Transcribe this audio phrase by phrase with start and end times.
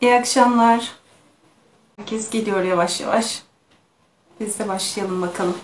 [0.00, 0.92] İyi akşamlar.
[1.96, 3.42] Herkes geliyor yavaş yavaş.
[4.40, 5.56] Biz de başlayalım bakalım.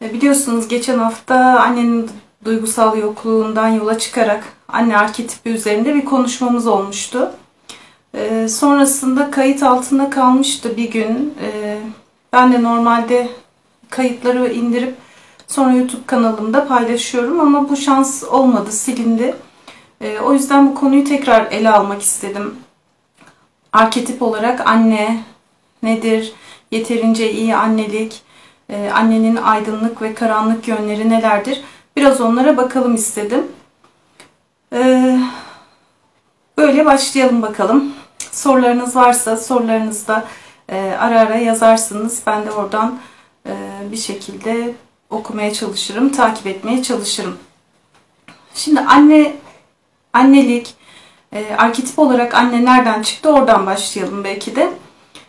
[0.00, 2.10] Biliyorsunuz geçen hafta annenin
[2.44, 7.32] duygusal yokluğundan yola çıkarak anne arketipi üzerinde bir konuşmamız olmuştu.
[8.14, 11.34] E, sonrasında kayıt altında kalmıştı bir gün.
[11.42, 11.78] E,
[12.32, 13.28] ben de normalde
[13.90, 14.94] kayıtları indirip
[15.52, 19.36] sonra YouTube kanalımda paylaşıyorum ama bu şans olmadı, silindi.
[20.00, 22.56] E, o yüzden bu konuyu tekrar ele almak istedim.
[23.72, 25.20] Arketip olarak anne
[25.82, 26.32] nedir?
[26.70, 28.22] Yeterince iyi annelik,
[28.68, 31.62] e, annenin aydınlık ve karanlık yönleri nelerdir?
[31.96, 33.46] Biraz onlara bakalım istedim.
[34.72, 35.18] E,
[36.58, 37.92] böyle başlayalım bakalım.
[38.18, 40.24] Sorularınız varsa sorularınızı da
[40.68, 42.22] e, ara ara yazarsınız.
[42.26, 42.98] Ben de oradan
[43.46, 43.52] e,
[43.92, 44.74] bir şekilde
[45.12, 47.38] okumaya çalışırım, takip etmeye çalışırım.
[48.54, 49.36] Şimdi anne,
[50.12, 50.74] annelik,
[51.32, 54.72] e, arketip olarak anne nereden çıktı oradan başlayalım belki de.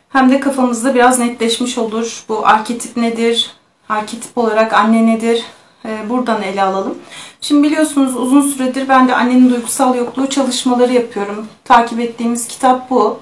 [0.09, 2.25] Hem de kafamızda biraz netleşmiş olur.
[2.29, 3.51] Bu arketip nedir?
[3.89, 5.43] Arketip olarak anne nedir?
[5.85, 6.97] E, buradan ele alalım.
[7.41, 11.47] Şimdi biliyorsunuz uzun süredir ben de annenin duygusal yokluğu çalışmaları yapıyorum.
[11.63, 13.19] Takip ettiğimiz kitap bu.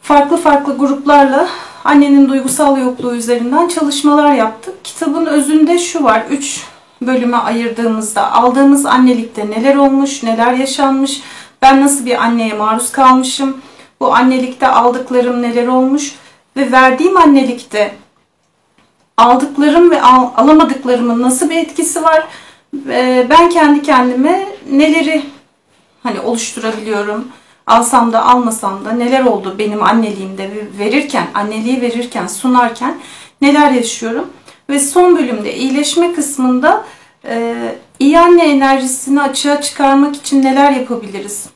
[0.00, 1.48] Farklı farklı gruplarla
[1.86, 4.84] annenin duygusal yokluğu üzerinden çalışmalar yaptık.
[4.84, 6.24] Kitabın özünde şu var.
[6.30, 6.66] 3
[7.02, 11.22] bölüme ayırdığımızda aldığımız annelikte neler olmuş, neler yaşanmış,
[11.62, 13.56] ben nasıl bir anneye maruz kalmışım,
[14.00, 16.14] bu annelikte aldıklarım neler olmuş
[16.56, 17.94] ve verdiğim annelikte
[19.16, 22.24] aldıklarım ve al, alamadıklarımın nasıl bir etkisi var,
[23.30, 25.22] ben kendi kendime neleri
[26.02, 27.28] hani oluşturabiliyorum,
[27.66, 32.98] alsam da almasam da neler oldu benim anneliğimde verirken, anneliği verirken, sunarken
[33.40, 34.26] neler yaşıyorum.
[34.70, 36.84] Ve son bölümde iyileşme kısmında
[37.24, 37.54] e,
[37.98, 41.46] iyi anne enerjisini açığa çıkarmak için neler yapabiliriz?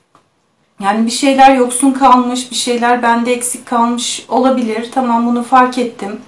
[0.81, 4.91] Yani bir şeyler yoksun kalmış, bir şeyler bende eksik kalmış olabilir.
[4.95, 6.21] Tamam bunu fark ettim.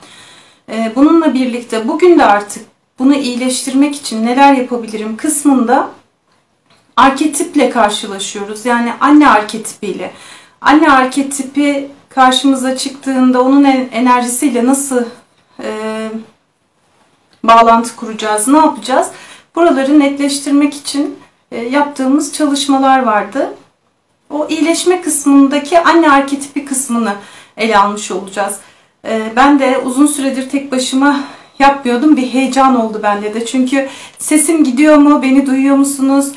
[0.69, 2.65] E, bununla birlikte bugün de artık
[2.99, 5.89] bunu iyileştirmek için neler yapabilirim kısmında
[6.97, 8.67] arketiple karşılaşıyoruz.
[8.67, 10.13] Yani anne arketipiyle.
[10.61, 15.05] Anne arketipi karşımıza çıktığında onun enerjisiyle nasıl
[15.63, 16.09] e,
[17.45, 19.09] bağlantı kuracağız, ne yapacağız?
[19.55, 21.19] Buraları netleştirmek için
[21.53, 23.55] e, yaptığımız çalışmalar vardı.
[24.31, 27.15] O iyileşme kısmındaki anne arketipi kısmını
[27.57, 28.57] ele almış olacağız.
[29.05, 31.21] E, ben de uzun süredir tek başıma
[31.59, 32.17] yapmıyordum.
[32.17, 33.47] Bir heyecan oldu bende de.
[33.47, 33.89] Çünkü
[34.19, 36.33] sesim gidiyor mu, beni duyuyor musunuz?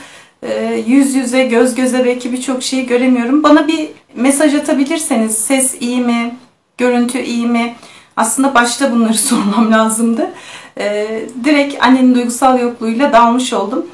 [0.48, 3.44] E, yüz yüze, göz göze belki birçok şeyi göremiyorum.
[3.44, 6.36] Bana bir mesaj atabilirseniz ses iyi mi,
[6.78, 7.76] görüntü iyi mi?
[8.16, 10.32] Aslında başta bunları sormam lazımdı.
[10.78, 13.86] Ee, direkt annenin duygusal yokluğuyla dalmış oldum.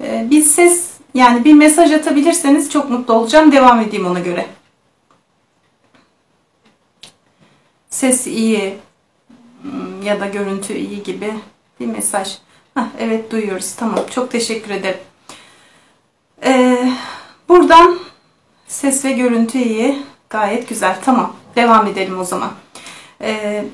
[0.00, 3.52] Ee, bir ses yani bir mesaj atabilirseniz çok mutlu olacağım.
[3.52, 4.46] Devam edeyim ona göre.
[7.90, 8.74] Ses iyi
[9.62, 11.34] hmm, ya da görüntü iyi gibi
[11.80, 12.38] bir mesaj.
[12.74, 13.74] Heh, evet duyuyoruz.
[13.74, 13.98] Tamam.
[14.10, 15.09] Çok teşekkür ederim.
[16.44, 16.92] Ee,
[17.48, 17.98] buradan
[18.68, 20.02] ses ve görüntü iyi.
[20.30, 20.96] Gayet güzel.
[21.04, 21.32] Tamam.
[21.56, 22.50] Devam edelim o zaman.
[23.20, 23.64] Ee,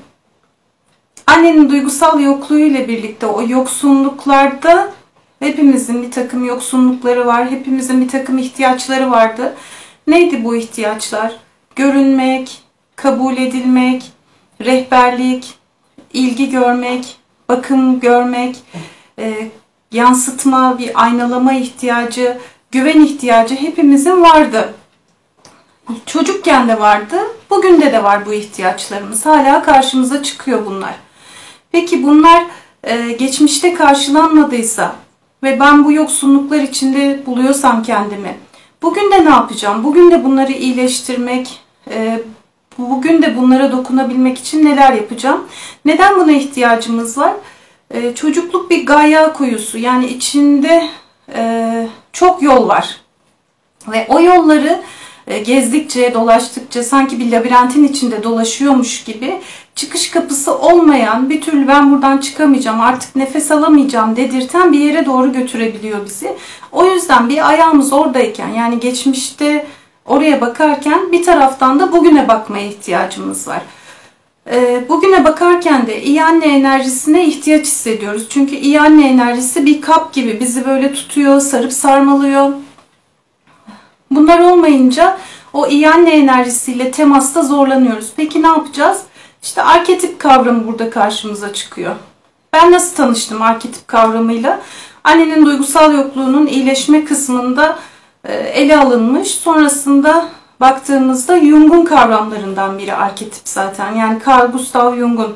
[1.27, 4.91] annenin duygusal yokluğu ile birlikte o yoksunluklarda
[5.39, 7.51] hepimizin bir takım yoksunlukları var.
[7.51, 9.55] Hepimizin bir takım ihtiyaçları vardı.
[10.07, 11.35] Neydi bu ihtiyaçlar?
[11.75, 12.61] Görünmek,
[12.95, 14.11] kabul edilmek,
[14.61, 15.53] rehberlik,
[16.13, 17.17] ilgi görmek,
[17.49, 18.55] bakım görmek,
[19.19, 19.49] e,
[19.91, 22.37] yansıtma, bir aynalama ihtiyacı,
[22.71, 24.73] güven ihtiyacı hepimizin vardı.
[26.05, 27.15] Çocukken de vardı,
[27.49, 29.25] bugün de de var bu ihtiyaçlarımız.
[29.25, 30.95] Hala karşımıza çıkıyor bunlar.
[31.71, 32.43] Peki bunlar
[32.83, 34.95] e, geçmişte karşılanmadıysa
[35.43, 38.37] ve ben bu yoksunluklar içinde buluyorsam kendimi,
[38.81, 39.83] bugün de ne yapacağım?
[39.83, 42.19] Bugün de bunları iyileştirmek, e,
[42.77, 45.47] bugün de bunlara dokunabilmek için neler yapacağım?
[45.85, 47.33] Neden buna ihtiyacımız var?
[47.91, 49.77] E, çocukluk bir gaya kuyusu.
[49.77, 50.89] Yani içinde
[52.19, 52.97] çok yol var.
[53.87, 54.81] Ve o yolları
[55.27, 59.41] e, gezdikçe, dolaştıkça sanki bir labirentin içinde dolaşıyormuş gibi
[59.75, 65.33] çıkış kapısı olmayan, bir türlü ben buradan çıkamayacağım, artık nefes alamayacağım dedirten bir yere doğru
[65.33, 66.33] götürebiliyor bizi.
[66.71, 69.67] O yüzden bir ayağımız oradayken yani geçmişte
[70.05, 73.61] oraya bakarken bir taraftan da bugüne bakmaya ihtiyacımız var.
[74.51, 78.27] E, bugüne bakarken de iyi anne enerjisine ihtiyaç hissediyoruz.
[78.29, 82.51] Çünkü iyi anne enerjisi bir kap gibi bizi böyle tutuyor, sarıp sarmalıyor.
[84.11, 85.17] Bunlar olmayınca
[85.53, 88.11] o iyi anne enerjisiyle temasta zorlanıyoruz.
[88.17, 89.01] Peki ne yapacağız?
[89.43, 91.95] İşte arketip kavramı burada karşımıza çıkıyor.
[92.53, 94.59] Ben nasıl tanıştım arketip kavramıyla?
[95.07, 97.79] annenin duygusal yokluğunun iyileşme kısmında
[98.23, 99.27] e, ele alınmış.
[99.27, 100.25] Sonrasında
[100.59, 103.91] baktığımızda Jung'un kavramlarından biri arketip zaten.
[103.91, 105.35] Yani Carl Gustav Jung'un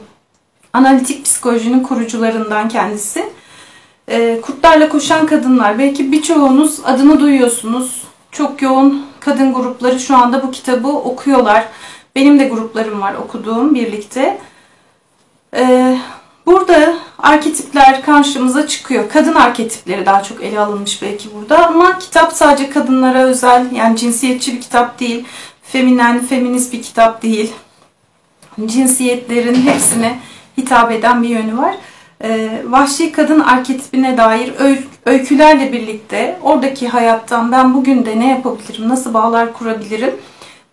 [0.74, 3.30] analitik psikolojinin kurucularından kendisi.
[4.08, 5.80] E, Kurtlarla Koşan Kadınlar.
[5.80, 8.02] Belki birçoğunuz adını duyuyorsunuz.
[8.32, 11.68] Çok yoğun kadın grupları şu anda bu kitabı okuyorlar.
[12.16, 14.38] Benim de gruplarım var okuduğum birlikte.
[16.46, 19.10] Burada arketipler karşımıza çıkıyor.
[19.10, 24.54] Kadın arketipleri daha çok ele alınmış belki burada ama kitap sadece kadınlara özel yani cinsiyetçi
[24.54, 25.26] bir kitap değil.
[25.64, 27.52] Feminen, feminist bir kitap değil.
[28.66, 30.20] Cinsiyetlerin hepsine
[30.58, 31.76] hitap eden bir yönü var.
[32.24, 34.54] Ee, vahşi kadın arketipine dair
[35.06, 40.16] öykülerle birlikte oradaki hayattan ben bugün de ne yapabilirim, nasıl bağlar kurabilirim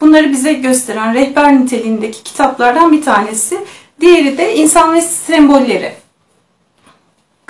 [0.00, 3.59] bunları bize gösteren rehber niteliğindeki kitaplardan bir tanesi.
[4.00, 5.94] Diğeri de İnsan ve Sembolleri.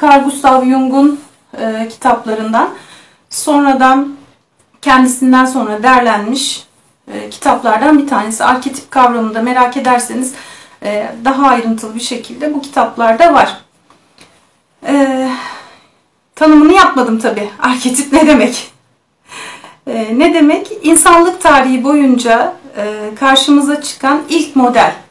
[0.03, 1.21] Carl Gustav Jung'un
[1.59, 2.71] e, kitaplarından
[3.31, 4.17] sonradan
[4.83, 6.67] kendisinden sonra derlenmiş
[7.13, 8.45] e, kitaplardan bir tanesi.
[8.45, 10.35] Arketip kavramını da merak ederseniz
[10.83, 13.57] e, daha ayrıntılı bir şekilde bu kitaplarda var.
[14.87, 15.29] E,
[16.35, 17.51] tanımını yapmadım tabi.
[17.59, 18.73] Arketip ne demek?
[19.87, 20.73] E, ne demek?
[20.83, 25.08] İnsanlık tarihi boyunca e, karşımıza çıkan ilk model.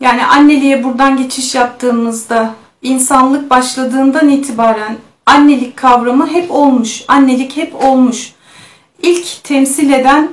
[0.00, 4.96] Yani anneliğe buradan geçiş yaptığımızda insanlık başladığından itibaren
[5.26, 7.04] annelik kavramı hep olmuş.
[7.08, 8.32] Annelik hep olmuş.
[9.02, 10.30] İlk temsil eden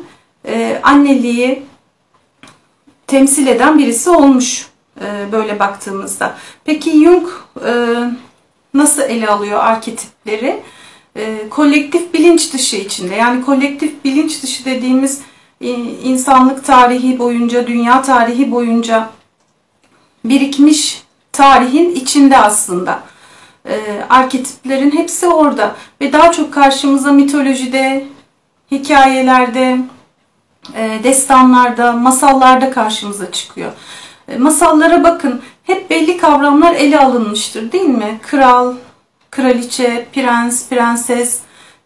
[0.47, 1.63] e, anneliği
[3.07, 4.67] temsil eden birisi olmuş
[5.01, 6.37] e, böyle baktığımızda.
[6.65, 7.27] Peki Jung
[7.65, 7.73] e,
[8.73, 10.61] nasıl ele alıyor arketipleri?
[11.15, 13.15] E, kolektif bilinç dışı içinde.
[13.15, 15.21] Yani kolektif bilinç dışı dediğimiz
[15.61, 15.69] e,
[16.03, 19.09] insanlık tarihi boyunca, dünya tarihi boyunca
[20.29, 22.99] birikmiş tarihin içinde aslında.
[23.69, 28.07] E, arketiplerin hepsi orada ve daha çok karşımıza mitolojide,
[28.71, 29.79] hikayelerde,
[30.75, 33.71] e, destanlarda, masallarda karşımıza çıkıyor.
[34.27, 38.19] E, masallara bakın hep belli kavramlar ele alınmıştır değil mi?
[38.21, 38.73] Kral,
[39.31, 41.39] kraliçe, prens, prenses,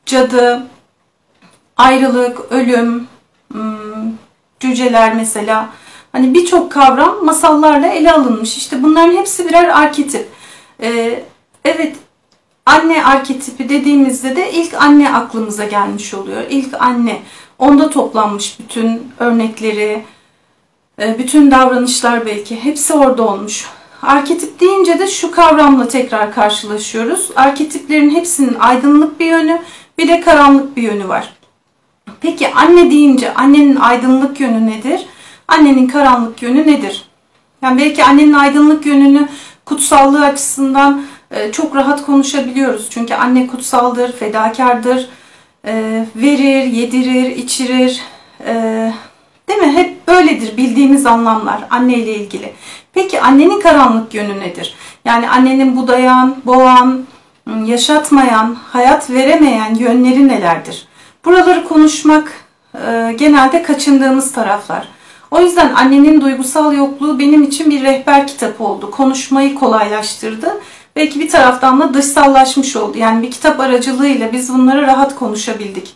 [0.05, 0.67] cadı,
[1.77, 3.07] ayrılık, ölüm,
[3.51, 4.13] hmm,
[4.59, 5.69] cüceler mesela.
[6.11, 8.57] Hani birçok kavram masallarla ele alınmış.
[8.57, 10.27] İşte bunların hepsi birer arketip.
[10.81, 11.23] Ee,
[11.65, 11.95] evet
[12.65, 16.43] anne arketipi dediğimizde de ilk anne aklımıza gelmiş oluyor.
[16.49, 17.21] İlk anne.
[17.59, 20.03] Onda toplanmış bütün örnekleri,
[21.01, 22.63] e, bütün davranışlar belki.
[22.63, 23.65] Hepsi orada olmuş.
[24.01, 27.29] Arketip deyince de şu kavramla tekrar karşılaşıyoruz.
[27.35, 29.61] Arketiplerin hepsinin aydınlık bir yönü,
[29.97, 31.33] bir de karanlık bir yönü var.
[32.21, 35.05] Peki anne deyince annenin aydınlık yönü nedir?
[35.49, 37.05] Annenin karanlık yönü nedir?
[37.61, 39.27] Yani belki annenin aydınlık yönünü
[39.65, 41.01] kutsallığı açısından
[41.31, 42.87] e, çok rahat konuşabiliyoruz.
[42.89, 45.09] Çünkü anne kutsaldır, fedakardır,
[45.65, 48.01] e, verir, yedirir, içirir.
[48.45, 48.53] E,
[49.49, 49.71] değil mi?
[49.71, 52.53] Hep böyledir bildiğimiz anlamlar anne ile ilgili.
[52.93, 54.75] Peki annenin karanlık yönü nedir?
[55.05, 57.05] Yani annenin budayan, boğan,
[57.65, 60.87] yaşatmayan, hayat veremeyen yönleri nelerdir?
[61.25, 62.33] Buraları konuşmak
[63.17, 64.87] genelde kaçındığımız taraflar.
[65.31, 68.91] O yüzden annenin duygusal yokluğu benim için bir rehber kitabı oldu.
[68.91, 70.61] Konuşmayı kolaylaştırdı.
[70.95, 72.97] Belki bir taraftan da dışsallaşmış oldu.
[72.97, 75.95] Yani bir kitap aracılığıyla biz bunları rahat konuşabildik.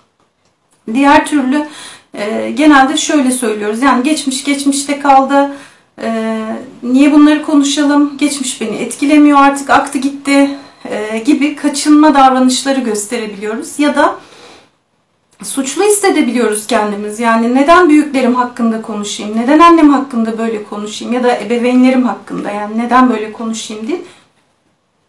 [0.94, 1.68] Diğer türlü
[2.14, 3.82] e, genelde şöyle söylüyoruz.
[3.82, 5.52] Yani geçmiş geçmişte kaldı.
[6.02, 6.40] E,
[6.84, 8.18] niye bunları konuşalım?
[8.18, 10.50] Geçmiş beni etkilemiyor artık aktı gitti
[10.90, 13.80] e, gibi kaçınma davranışları gösterebiliyoruz.
[13.80, 14.16] Ya da
[15.46, 17.20] suçlu hissedebiliyoruz kendimiz.
[17.20, 22.78] Yani neden büyüklerim hakkında konuşayım, neden annem hakkında böyle konuşayım ya da ebeveynlerim hakkında yani
[22.78, 24.02] neden böyle konuşayım diye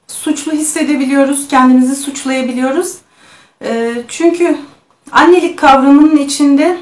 [0.06, 2.94] suçlu hissedebiliyoruz, kendimizi suçlayabiliyoruz.
[3.62, 4.58] Ee, çünkü
[5.12, 6.78] annelik kavramının içinde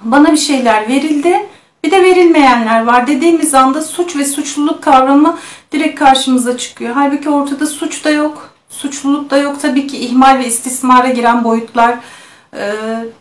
[0.00, 1.46] bana bir şeyler verildi,
[1.84, 5.38] bir de verilmeyenler var dediğimiz anda suç ve suçluluk kavramı
[5.72, 6.94] direkt karşımıza çıkıyor.
[6.94, 9.60] Halbuki ortada suç da yok, suçluluk da yok.
[9.62, 11.98] Tabii ki ihmal ve istismara giren boyutlar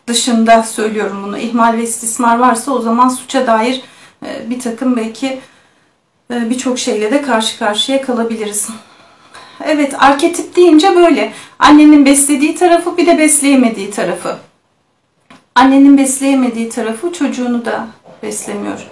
[0.07, 1.37] dışında söylüyorum bunu.
[1.37, 3.81] İhmal ve istismar varsa o zaman suça dair
[4.25, 5.39] e, bir takım belki
[6.33, 8.69] e, birçok şeyle de karşı karşıya kalabiliriz.
[9.65, 11.33] Evet arketip deyince böyle.
[11.59, 14.37] Annenin beslediği tarafı bir de besleyemediği tarafı.
[15.55, 17.87] Annenin besleyemediği tarafı çocuğunu da
[18.23, 18.87] beslemiyor.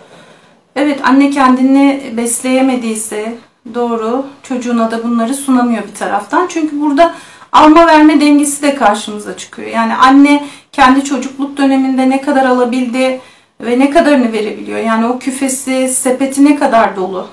[0.76, 3.36] Evet anne kendini besleyemediyse
[3.74, 6.48] doğru çocuğuna da bunları sunamıyor bir taraftan.
[6.48, 7.16] Çünkü burada
[7.52, 9.70] alma verme dengesi de karşımıza çıkıyor.
[9.70, 13.22] Yani anne kendi çocukluk döneminde ne kadar alabildi
[13.62, 14.80] ve ne kadarını verebiliyor.
[14.80, 17.28] Yani o küfesi, sepeti ne kadar dolu,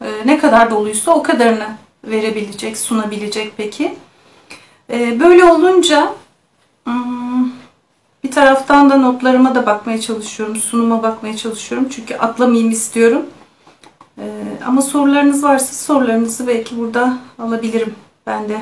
[0.00, 1.66] e, ne kadar doluysa o kadarını
[2.04, 3.94] verebilecek, sunabilecek peki.
[4.92, 6.12] E, böyle olunca
[6.84, 7.50] hmm,
[8.24, 10.56] bir taraftan da notlarıma da bakmaya çalışıyorum.
[10.56, 11.88] Sunuma bakmaya çalışıyorum.
[11.90, 13.26] Çünkü atlamayayım istiyorum.
[14.18, 14.24] E,
[14.66, 17.94] ama sorularınız varsa sorularınızı belki burada alabilirim
[18.26, 18.60] ben de.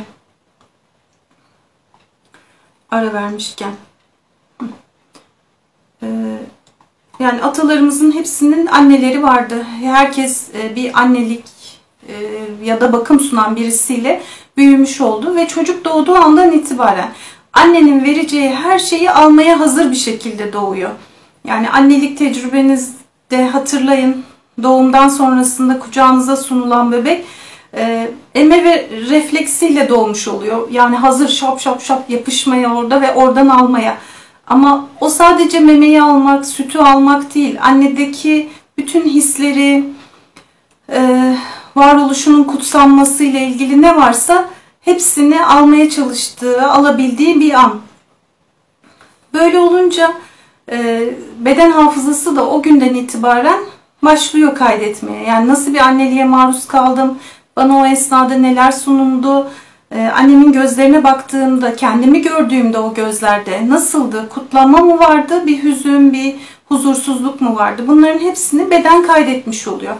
[2.94, 3.72] Ara vermişken.
[6.02, 6.06] E,
[7.20, 9.66] yani atalarımızın hepsinin anneleri vardı.
[9.82, 11.44] Herkes e, bir annelik
[12.08, 12.14] e,
[12.64, 14.22] ya da bakım sunan birisiyle
[14.56, 17.08] büyümüş oldu ve çocuk doğduğu andan itibaren
[17.52, 20.90] annenin vereceği her şeyi almaya hazır bir şekilde doğuyor.
[21.44, 24.24] Yani annelik tecrübenizde hatırlayın
[24.62, 27.24] doğumdan sonrasında kucağınıza sunulan bebek
[27.76, 30.68] e, eme ve refleksiyle doğmuş oluyor.
[30.70, 33.98] Yani hazır şap şap şap yapışmaya orada ve oradan almaya.
[34.46, 37.58] Ama o sadece memeyi almak, sütü almak değil.
[37.62, 39.84] Annedeki bütün hisleri,
[40.92, 41.34] e,
[41.76, 44.48] varoluşunun kutsanması ile ilgili ne varsa
[44.80, 47.80] hepsini almaya çalıştığı, alabildiği bir an.
[49.34, 50.12] Böyle olunca
[50.70, 53.58] e, beden hafızası da o günden itibaren
[54.02, 55.22] başlıyor kaydetmeye.
[55.24, 57.18] Yani nasıl bir anneliğe maruz kaldım,
[57.56, 59.48] bana o esnada neler sunuldu,
[59.94, 64.28] ee, annemin gözlerine baktığımda, kendimi gördüğümde o gözlerde nasıldı?
[64.28, 65.46] Kutlanma mı vardı?
[65.46, 67.84] Bir hüzün, bir huzursuzluk mu vardı?
[67.86, 69.94] Bunların hepsini beden kaydetmiş oluyor.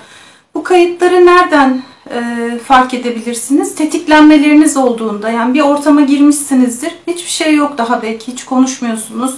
[0.55, 3.75] Bu kayıtları nereden e, fark edebilirsiniz?
[3.75, 6.93] Tetiklenmeleriniz olduğunda, yani bir ortama girmişsinizdir.
[7.07, 9.35] Hiçbir şey yok daha belki, hiç konuşmuyorsunuz.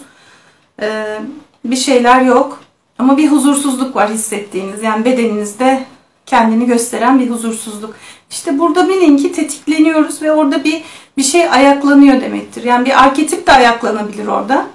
[0.82, 1.18] E,
[1.64, 2.61] bir şeyler yok.
[2.99, 4.82] Ama bir huzursuzluk var hissettiğiniz.
[4.82, 5.85] Yani bedeninizde
[6.26, 7.95] kendini gösteren bir huzursuzluk.
[8.30, 10.83] İşte burada bilin ki tetikleniyoruz ve orada bir
[11.16, 12.64] bir şey ayaklanıyor demektir.
[12.64, 14.66] Yani bir arketip de ayaklanabilir orada.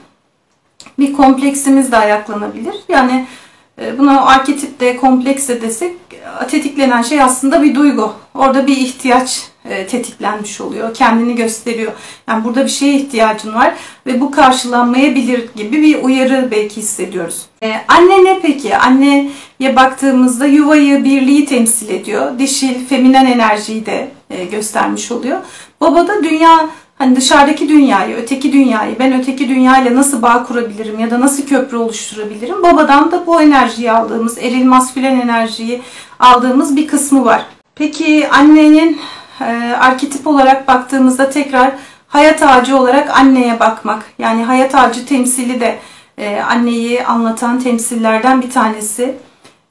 [0.99, 2.75] Bir kompleksimiz de ayaklanabilir.
[2.89, 3.25] Yani
[3.81, 5.95] e, buna arketip de kompleks de desek
[6.49, 8.13] tetiklenen şey aslında bir duygu.
[8.33, 10.93] Orada bir ihtiyaç e, tetiklenmiş oluyor.
[10.93, 11.91] Kendini gösteriyor.
[12.27, 13.73] Yani burada bir şeye ihtiyacın var
[14.05, 17.45] ve bu karşılanmayabilir gibi bir uyarı belki hissediyoruz.
[17.63, 18.77] Ee, anne ne peki?
[18.77, 22.39] Anneye baktığımızda yuvayı, birliği temsil ediyor.
[22.39, 25.37] Dişil, feminen enerjiyi de e, göstermiş oluyor.
[25.81, 31.11] Baba da dünya hani dışarıdaki dünyayı, öteki dünyayı, ben öteki dünyayla nasıl bağ kurabilirim ya
[31.11, 32.63] da nasıl köprü oluşturabilirim?
[32.63, 35.81] Babadan da bu enerjiyi aldığımız, eril maskülen enerjiyi
[36.19, 37.45] aldığımız bir kısmı var.
[37.75, 38.99] Peki annenin
[39.41, 41.71] e, arketip olarak baktığımızda tekrar
[42.07, 44.03] hayat ağacı olarak anneye bakmak.
[44.19, 45.79] Yani hayat ağacı temsili de
[46.17, 49.15] e, anneyi anlatan temsillerden bir tanesi.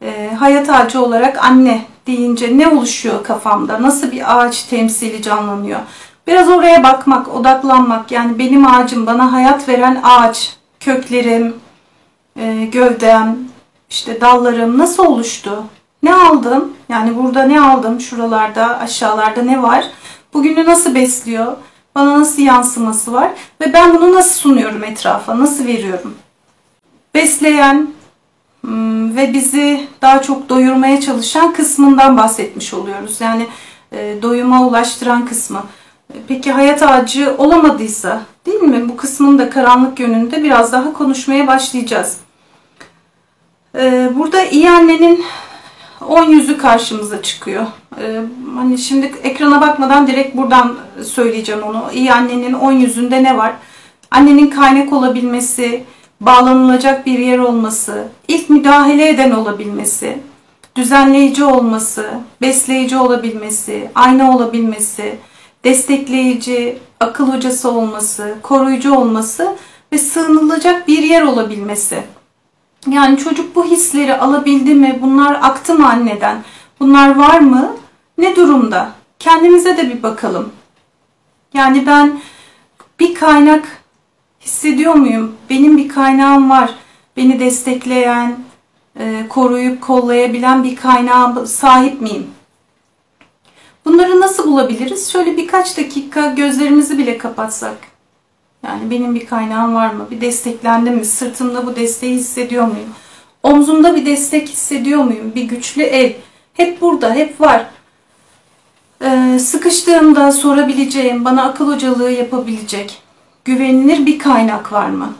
[0.03, 3.83] E, hayat ağacı olarak anne deyince ne oluşuyor kafamda?
[3.83, 5.81] Nasıl bir ağaç temsili canlanıyor?
[6.27, 8.13] Biraz oraya bakmak, odaklanmak.
[8.13, 11.55] Yani benim ağacım, bana hayat veren ağaç, köklerim,
[12.37, 13.39] e, gövdem,
[13.91, 15.65] işte dallarım nasıl oluştu?
[16.03, 16.73] Ne aldım?
[16.89, 18.01] Yani burada ne aldım?
[18.01, 19.85] Şuralarda, aşağılarda ne var?
[20.35, 21.57] Bugünü nasıl besliyor?
[21.95, 23.31] Bana nasıl yansıması var?
[23.61, 25.39] Ve ben bunu nasıl sunuyorum etrafa?
[25.39, 26.15] Nasıl veriyorum?
[27.15, 27.91] Besleyen
[28.61, 33.21] hmm, ve bizi daha çok doyurmaya çalışan kısmından bahsetmiş oluyoruz.
[33.21, 33.47] Yani
[33.93, 35.63] e, doyuma ulaştıran kısmı.
[36.29, 38.89] Peki hayat ağacı olamadıysa değil mi?
[38.89, 42.17] Bu kısmın da karanlık yönünde biraz daha konuşmaya başlayacağız.
[43.79, 45.25] E, burada iyi annenin
[46.09, 47.67] 10 yüzü karşımıza çıkıyor.
[48.01, 48.21] Ee,
[48.55, 51.85] hani şimdi ekrana bakmadan direkt buradan söyleyeceğim onu.
[51.93, 53.53] İyi annenin 10 yüzünde ne var?
[54.11, 55.85] Annenin kaynak olabilmesi,
[56.21, 60.19] bağlanılacak bir yer olması, ilk müdahale eden olabilmesi,
[60.77, 62.11] düzenleyici olması,
[62.43, 65.19] besleyici olabilmesi, ayna olabilmesi,
[65.65, 69.57] destekleyici, akıl hocası olması, koruyucu olması
[69.93, 72.03] ve sığınılacak bir yer olabilmesi.
[72.89, 74.99] Yani çocuk bu hisleri alabildi mi?
[75.03, 76.43] Bunlar aktı mı anneden?
[76.81, 77.77] Bunlar var mı?
[78.19, 78.93] Ne durumda?
[79.19, 80.53] Kendimize de bir bakalım.
[81.55, 82.21] Yani ben
[83.01, 83.83] bir kaynak
[84.41, 85.37] hissediyor muyum?
[85.51, 86.75] Benim bir kaynağım var.
[87.17, 88.37] Beni destekleyen,
[88.99, 92.27] e, koruyup kollayabilen bir kaynağa sahip miyim?
[93.85, 95.13] Bunları nasıl bulabiliriz?
[95.13, 97.90] Şöyle birkaç dakika gözlerimizi bile kapatsak
[98.67, 100.07] yani benim bir kaynağım var mı?
[100.11, 101.05] Bir desteklendim mi?
[101.05, 102.89] Sırtımda bu desteği hissediyor muyum?
[103.43, 105.33] Omzumda bir destek hissediyor muyum?
[105.35, 106.13] Bir güçlü el.
[106.55, 107.67] Hep burada, hep var.
[109.03, 113.03] Ee, sıkıştığımda sorabileceğim, bana akıl hocalığı yapabilecek,
[113.45, 115.15] güvenilir bir kaynak var mı?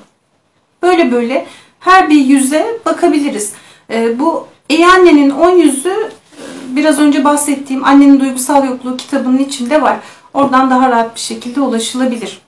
[0.83, 1.47] Böyle böyle
[1.81, 3.53] her bir yüze bakabiliriz.
[3.91, 9.83] Ee, bu Ey Annenin 10 yüzü e, biraz önce bahsettiğim Annenin Duygusal Yokluğu kitabının içinde
[9.83, 9.97] var.
[10.35, 12.41] Oradan daha rahat bir şekilde ulaşılabilir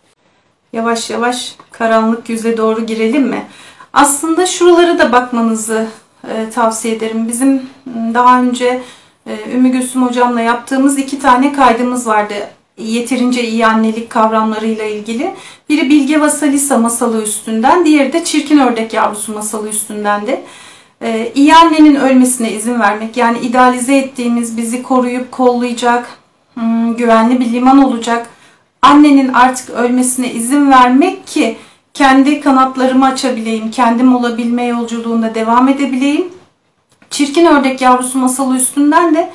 [0.72, 3.46] yavaş yavaş karanlık yüze doğru girelim mi?
[3.92, 5.86] Aslında şuraları da bakmanızı
[6.28, 7.28] e, tavsiye ederim.
[7.28, 7.62] Bizim
[8.14, 8.82] daha önce
[9.26, 12.34] e, Ümmü Gülsüm hocamla yaptığımız iki tane kaydımız vardı.
[12.78, 15.34] yeterince iyi annelik kavramlarıyla ilgili.
[15.68, 20.42] Biri Bilge Vasalisa masalı üstünden, diğeri de Çirkin Ördek Yavrusu masalı üstünden de.
[21.02, 26.18] Ee, iyi annenin ölmesine izin vermek, yani idealize ettiğimiz, bizi koruyup kollayacak,
[26.96, 28.26] güvenli bir liman olacak
[28.92, 31.56] annenin artık ölmesine izin vermek ki
[31.94, 36.28] kendi kanatlarımı açabileyim, kendim olabilme yolculuğunda devam edebileyim.
[37.10, 39.30] Çirkin Ördek Yavrusu masalı üstünden de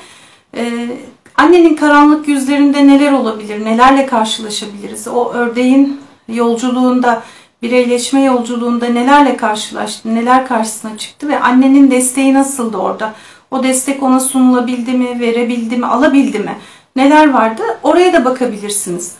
[0.56, 0.88] e,
[1.36, 5.08] annenin karanlık yüzlerinde neler olabilir, nelerle karşılaşabiliriz?
[5.08, 7.22] O ördeğin yolculuğunda,
[7.62, 13.14] bireyleşme yolculuğunda nelerle karşılaştı, neler karşısına çıktı ve annenin desteği nasıldı orada?
[13.50, 16.56] O destek ona sunulabildi mi, verebildi mi, alabildi mi?
[16.96, 17.62] Neler vardı?
[17.82, 19.14] Oraya da bakabilirsiniz.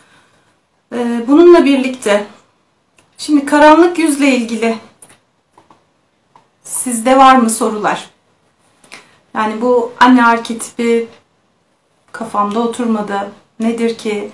[0.92, 2.26] Ee, bununla birlikte
[3.18, 4.78] şimdi karanlık yüzle ilgili
[6.62, 8.10] sizde var mı sorular?
[9.34, 11.08] Yani bu anne arketipi
[12.12, 13.30] kafamda oturmadı.
[13.60, 14.30] Nedir ki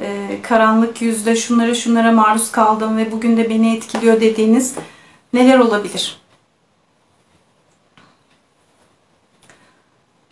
[0.00, 4.74] e, karanlık yüzde şunlara şunlara maruz kaldım ve bugün de beni etkiliyor dediğiniz
[5.32, 6.20] neler olabilir?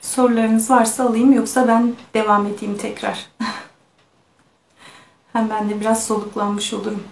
[0.01, 3.27] Sorularınız varsa alayım yoksa ben devam edeyim tekrar.
[5.35, 7.03] Hem ben de biraz soluklanmış olurum.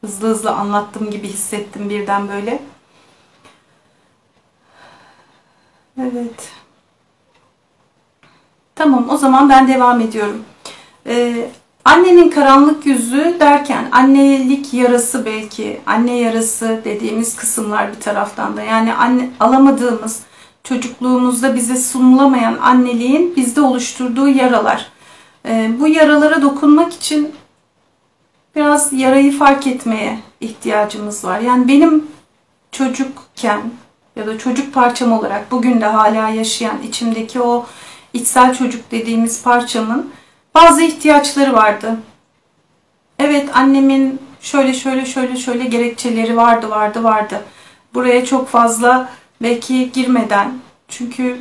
[0.00, 2.62] Hızlı hızlı anlattığım gibi hissettim birden böyle.
[6.00, 6.52] Evet.
[8.74, 10.44] Tamam o zaman ben devam ediyorum.
[11.06, 11.50] Ee,
[11.84, 18.94] annenin karanlık yüzü derken annelik yarası belki anne yarası dediğimiz kısımlar bir taraftan da yani
[18.94, 20.22] anne alamadığımız
[20.64, 24.99] çocukluğumuzda bize sunulamayan anneliğin bizde oluşturduğu yaralar.
[25.46, 27.32] Ee, bu yaralara dokunmak için
[28.56, 31.40] biraz yarayı fark etmeye ihtiyacımız var.
[31.40, 32.06] Yani benim
[32.72, 33.60] çocukken
[34.16, 37.66] ya da çocuk parçam olarak bugün de hala yaşayan içimdeki o
[38.12, 40.10] içsel çocuk dediğimiz parçamın
[40.54, 41.96] bazı ihtiyaçları vardı.
[43.18, 47.42] Evet annemin şöyle şöyle şöyle şöyle gerekçeleri vardı vardı vardı.
[47.94, 49.10] Buraya çok fazla
[49.42, 51.36] belki girmeden çünkü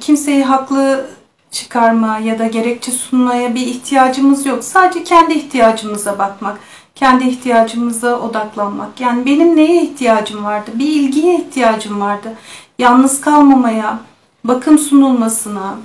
[0.00, 1.06] kimseyi haklı
[1.54, 4.64] çıkarma ya da gerekçe sunmaya bir ihtiyacımız yok.
[4.64, 6.58] Sadece kendi ihtiyacımıza bakmak,
[6.94, 9.00] kendi ihtiyacımıza odaklanmak.
[9.00, 10.70] Yani benim neye ihtiyacım vardı?
[10.74, 12.32] Bir ilgiye ihtiyacım vardı.
[12.78, 13.98] Yalnız kalmamaya,
[14.44, 15.76] bakım sunulmasına,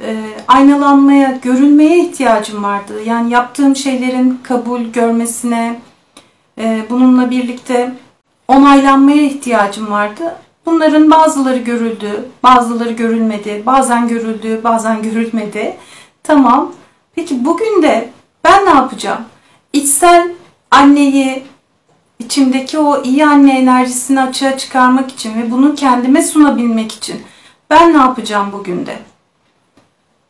[0.00, 0.16] e,
[0.48, 3.02] aynalanmaya, görülmeye ihtiyacım vardı.
[3.06, 5.80] Yani yaptığım şeylerin kabul görmesine,
[6.58, 7.94] e, bununla birlikte
[8.48, 10.34] onaylanmaya ihtiyacım vardı.
[10.66, 15.76] Bunların bazıları görüldü, bazıları görülmedi, bazen görüldü, bazen görülmedi.
[16.22, 16.72] Tamam.
[17.14, 18.10] Peki bugün de
[18.44, 19.20] ben ne yapacağım?
[19.72, 20.30] İçsel
[20.70, 21.42] anneyi,
[22.18, 27.22] içimdeki o iyi anne enerjisini açığa çıkarmak için ve bunu kendime sunabilmek için
[27.70, 28.98] ben ne yapacağım bugün de?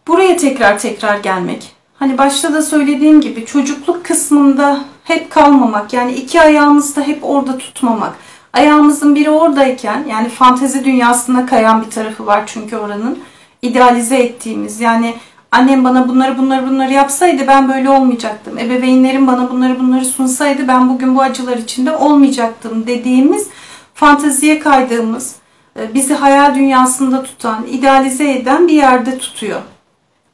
[0.09, 1.73] Buraya tekrar tekrar gelmek.
[1.99, 5.93] Hani başta da söylediğim gibi çocukluk kısmında hep kalmamak.
[5.93, 8.17] Yani iki ayağımızda hep orada tutmamak
[8.55, 13.19] Ayağımızın biri oradayken yani fantezi dünyasına kayan bir tarafı var çünkü oranın.
[13.63, 15.15] idealize ettiğimiz yani
[15.53, 18.59] annem bana bunları bunları bunları yapsaydı ben böyle olmayacaktım.
[18.59, 23.49] Ebeveynlerim bana bunları bunları sunsaydı ben bugün bu acılar içinde olmayacaktım dediğimiz
[23.95, 25.37] fanteziye kaydığımız
[25.79, 29.61] e, bizi hayal dünyasında tutan, idealize eden bir yerde tutuyor.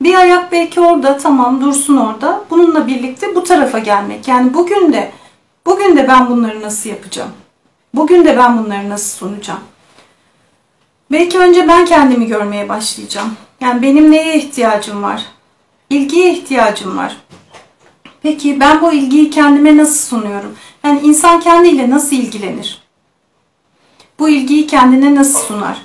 [0.02, 2.40] Bir ayak belki orada tamam dursun orada.
[2.50, 4.28] Bununla birlikte bu tarafa gelmek.
[4.28, 5.10] Yani bugün de
[5.66, 7.30] bugün de ben bunları nasıl yapacağım?
[7.94, 9.60] Bugün de ben bunları nasıl sunacağım?
[11.12, 13.36] Belki önce ben kendimi görmeye başlayacağım.
[13.60, 15.26] Yani benim neye ihtiyacım var?
[15.90, 17.16] İlgiye ihtiyacım var.
[18.22, 20.56] Peki ben bu ilgiyi kendime nasıl sunuyorum?
[20.84, 22.82] Yani insan kendiyle nasıl ilgilenir?
[24.18, 25.78] Bu ilgiyi kendine nasıl sunar?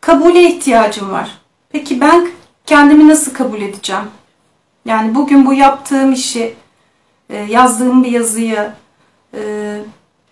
[0.00, 1.38] Kabule ihtiyacım var.
[1.70, 2.28] Peki ben
[2.66, 4.04] kendimi nasıl kabul edeceğim?
[4.84, 6.54] Yani bugün bu yaptığım işi,
[7.30, 8.70] e, yazdığım bir yazıyı,
[9.34, 9.80] e,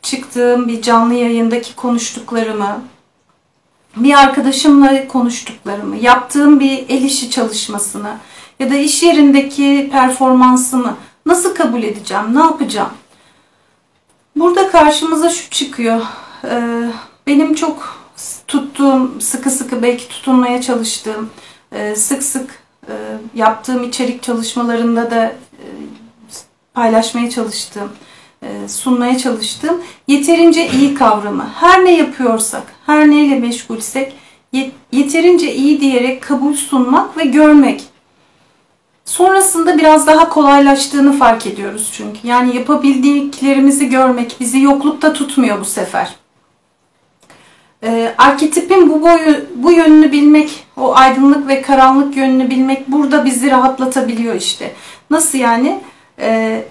[0.04, 2.82] çıktığım bir canlı yayındaki konuştuklarımı,
[3.96, 8.16] bir arkadaşımla konuştuklarımı, yaptığım bir el işi çalışmasını
[8.58, 12.90] ya da iş yerindeki performansımı nasıl kabul edeceğim, ne yapacağım?
[14.36, 16.00] Burada karşımıza şu çıkıyor.
[16.44, 16.90] Ee,
[17.26, 17.98] benim çok
[18.48, 21.30] tuttuğum, sıkı sıkı belki tutunmaya çalıştığım,
[21.72, 22.50] e, sık sık
[22.88, 22.94] e,
[23.34, 25.66] yaptığım içerik çalışmalarında da e,
[26.74, 27.92] paylaşmaya çalıştığım
[28.68, 31.50] sunmaya çalıştığım yeterince iyi kavramı.
[31.60, 34.12] Her ne yapıyorsak, her neyle meşgulsek
[34.92, 37.82] yeterince iyi diyerek kabul sunmak ve görmek.
[39.04, 42.18] Sonrasında biraz daha kolaylaştığını fark ediyoruz çünkü.
[42.24, 46.14] Yani yapabildiklerimizi görmek bizi yoklukta tutmuyor bu sefer.
[47.82, 53.50] e, arketipin bu boyu bu yönünü bilmek, o aydınlık ve karanlık yönünü bilmek burada bizi
[53.50, 54.72] rahatlatabiliyor işte.
[55.10, 55.80] Nasıl yani?
[56.18, 56.62] E,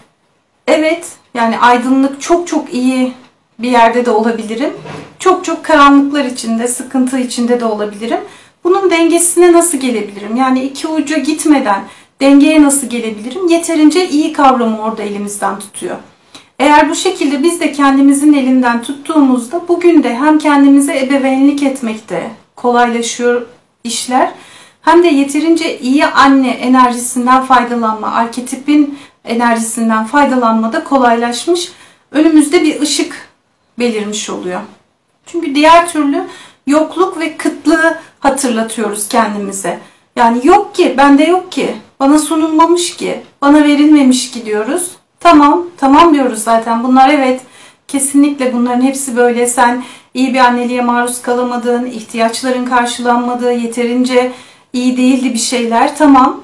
[0.67, 3.13] evet, yani aydınlık çok çok iyi
[3.59, 4.73] bir yerde de olabilirim.
[5.19, 8.19] Çok çok karanlıklar içinde, sıkıntı içinde de olabilirim.
[8.63, 10.35] Bunun dengesine nasıl gelebilirim?
[10.35, 11.83] Yani iki uca gitmeden
[12.21, 13.47] dengeye nasıl gelebilirim?
[13.47, 15.97] Yeterince iyi kavramı orada elimizden tutuyor.
[16.59, 23.41] Eğer bu şekilde biz de kendimizin elinden tuttuğumuzda bugün de hem kendimize ebeveynlik etmekte kolaylaşıyor
[23.83, 24.31] işler
[24.81, 31.71] hem de yeterince iyi anne enerjisinden faydalanma, arketipin enerjisinden faydalanma da kolaylaşmış.
[32.11, 33.29] Önümüzde bir ışık
[33.79, 34.61] belirmiş oluyor.
[35.25, 36.27] Çünkü diğer türlü
[36.67, 39.79] yokluk ve kıtlığı hatırlatıyoruz kendimize.
[40.15, 44.91] Yani yok ki, bende yok ki, bana sunulmamış ki, bana verilmemiş ki diyoruz.
[45.19, 46.83] Tamam, tamam diyoruz zaten.
[46.83, 47.41] Bunlar evet,
[47.87, 49.47] kesinlikle bunların hepsi böyle.
[49.47, 49.83] Sen
[50.13, 54.31] iyi bir anneliğe maruz kalamadın, ihtiyaçların karşılanmadı, yeterince
[54.73, 55.97] iyi değildi bir şeyler.
[55.97, 56.41] Tamam.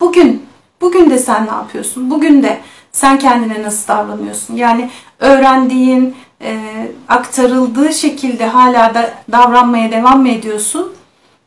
[0.00, 0.42] Bugün,
[0.82, 2.10] bugün de sen ne yapıyorsun?
[2.10, 2.60] Bugün de
[2.92, 4.56] sen kendine nasıl davranıyorsun?
[4.56, 6.60] Yani öğrendiğin, e,
[7.08, 10.92] aktarıldığı şekilde hala da davranmaya devam mı ediyorsun?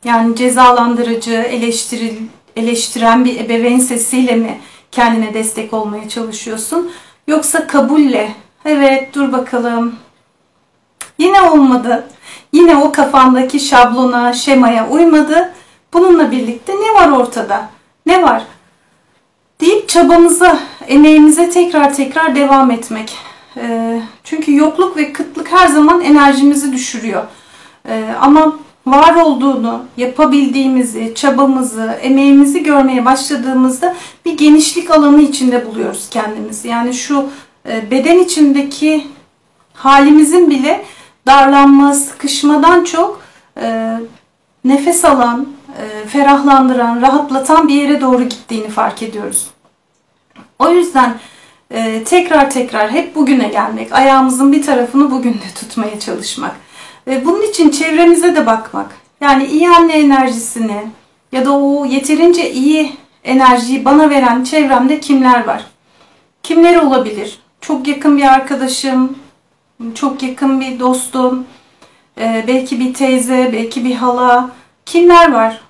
[0.03, 2.15] Yani cezalandırıcı, eleştiril,
[2.55, 4.59] eleştiren bir ebeveyn sesiyle mi
[4.91, 6.91] kendine destek olmaya çalışıyorsun?
[7.27, 8.31] Yoksa kabulle,
[8.65, 9.95] evet dur bakalım,
[11.17, 12.07] yine olmadı,
[12.53, 15.53] yine o kafandaki şablona, şemaya uymadı.
[15.93, 17.69] Bununla birlikte ne var ortada?
[18.05, 18.43] Ne var?
[19.95, 23.17] Çabamıza, emeğimize tekrar tekrar devam etmek.
[23.57, 27.23] Ee, çünkü yokluk ve kıtlık her zaman enerjimizi düşürüyor.
[27.89, 28.55] Ee, ama
[28.85, 36.67] var olduğunu, yapabildiğimizi, çabamızı, emeğimizi görmeye başladığımızda bir genişlik alanı içinde buluyoruz kendimizi.
[36.67, 37.27] Yani şu
[37.69, 39.07] e, beden içindeki
[39.73, 40.85] halimizin bile
[41.27, 43.21] darlanma, sıkışmadan çok
[43.61, 43.97] e,
[44.65, 45.47] nefes alan,
[45.81, 49.54] e, ferahlandıran, rahatlatan bir yere doğru gittiğini fark ediyoruz.
[50.59, 51.19] O yüzden
[51.71, 56.55] e, tekrar tekrar hep bugüne gelmek, ayağımızın bir tarafını bugün de tutmaya çalışmak.
[57.07, 58.95] Ve bunun için çevremize de bakmak.
[59.21, 60.81] Yani iyi anne enerjisini
[61.31, 62.91] ya da o yeterince iyi
[63.23, 65.65] enerjiyi bana veren çevremde kimler var?
[66.43, 67.39] Kimler olabilir?
[67.61, 69.17] Çok yakın bir arkadaşım,
[69.95, 71.45] çok yakın bir dostum,
[72.19, 74.49] e, belki bir teyze, belki bir hala.
[74.85, 75.61] Kimler var?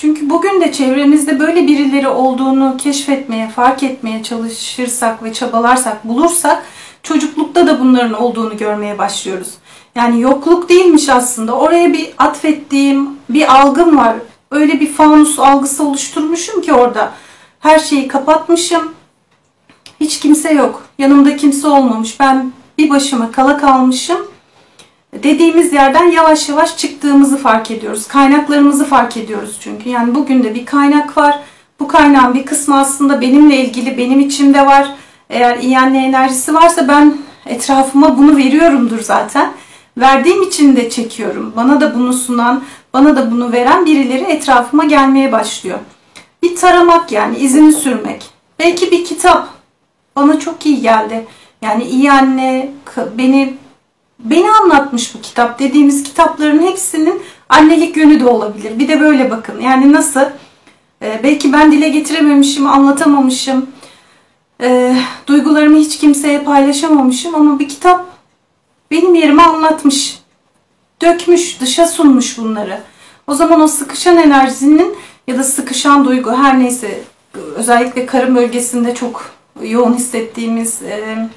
[0.00, 6.62] Çünkü bugün de çevremizde böyle birileri olduğunu keşfetmeye, fark etmeye çalışırsak ve çabalarsak, bulursak
[7.02, 9.54] çocuklukta da bunların olduğunu görmeye başlıyoruz.
[9.94, 11.52] Yani yokluk değilmiş aslında.
[11.52, 14.16] Oraya bir atfettiğim bir algım var.
[14.50, 17.12] Öyle bir fanus algısı oluşturmuşum ki orada.
[17.60, 18.94] Her şeyi kapatmışım.
[20.00, 20.82] Hiç kimse yok.
[20.98, 22.20] Yanımda kimse olmamış.
[22.20, 24.29] Ben bir başıma kala kalmışım
[25.22, 28.08] dediğimiz yerden yavaş yavaş çıktığımızı fark ediyoruz.
[28.08, 29.88] Kaynaklarımızı fark ediyoruz çünkü.
[29.88, 31.38] Yani bugün de bir kaynak var.
[31.80, 34.94] Bu kaynağın bir kısmı aslında benimle ilgili, benim içimde var.
[35.30, 39.52] Eğer iyi anne enerjisi varsa ben etrafıma bunu veriyorumdur zaten.
[39.98, 41.52] Verdiğim için de çekiyorum.
[41.56, 45.78] Bana da bunu sunan, bana da bunu veren birileri etrafıma gelmeye başlıyor.
[46.42, 48.30] Bir taramak yani izini sürmek.
[48.58, 49.48] Belki bir kitap
[50.16, 51.26] bana çok iyi geldi.
[51.62, 52.70] Yani iyi anne
[53.18, 53.54] beni
[54.24, 58.78] beni anlatmış bu kitap dediğimiz kitapların hepsinin annelik yönü de olabilir.
[58.78, 59.60] Bir de böyle bakın.
[59.60, 60.24] Yani nasıl?
[61.02, 63.66] Ee, belki ben dile getirememişim, anlatamamışım.
[64.62, 68.06] Ee, duygularımı hiç kimseye paylaşamamışım ama bir kitap
[68.90, 70.20] benim yerime anlatmış.
[71.02, 72.80] Dökmüş, dışa sunmuş bunları.
[73.26, 77.00] O zaman o sıkışan enerjinin ya da sıkışan duygu her neyse
[77.34, 79.30] özellikle karın bölgesinde çok
[79.62, 81.28] yoğun hissettiğimiz e,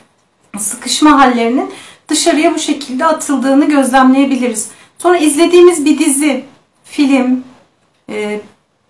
[0.57, 1.71] sıkışma hallerinin
[2.07, 4.69] dışarıya bu şekilde atıldığını gözlemleyebiliriz.
[4.97, 6.43] Sonra izlediğimiz bir dizi,
[6.83, 7.43] film
[8.09, 8.41] e,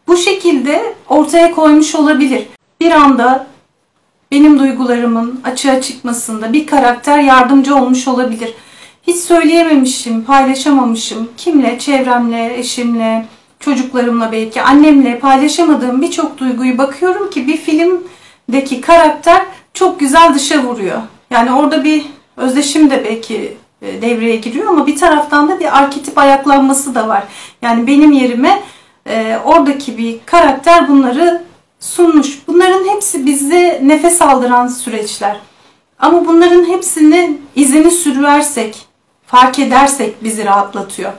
[0.08, 2.48] bu şekilde ortaya koymuş olabilir.
[2.80, 3.48] Bir anda
[4.32, 8.54] benim duygularımın açığa çıkmasında bir karakter yardımcı olmuş olabilir.
[9.08, 11.30] Hiç söyleyememişim, paylaşamamışım.
[11.38, 11.80] Kimle?
[11.80, 13.26] Çevremle, eşimle,
[13.60, 19.42] çocuklarımla belki, annemle paylaşamadığım birçok duyguyu bakıyorum ki bir filmdeki karakter
[19.74, 21.02] çok güzel dışa vuruyor.
[21.30, 22.06] Yani orada bir
[22.38, 27.24] özdeşim de belki e, devreye giriyor ama bir taraftan da bir arketip ayaklanması da var.
[27.62, 28.64] Yani benim yerime
[29.08, 31.44] e, oradaki bir karakter bunları
[31.80, 32.48] sunmuş.
[32.48, 35.38] Bunların hepsi bize nefes aldıran süreçler.
[36.00, 38.86] Ama bunların hepsini izini sürüversek,
[39.26, 41.12] fark edersek bizi rahatlatıyor.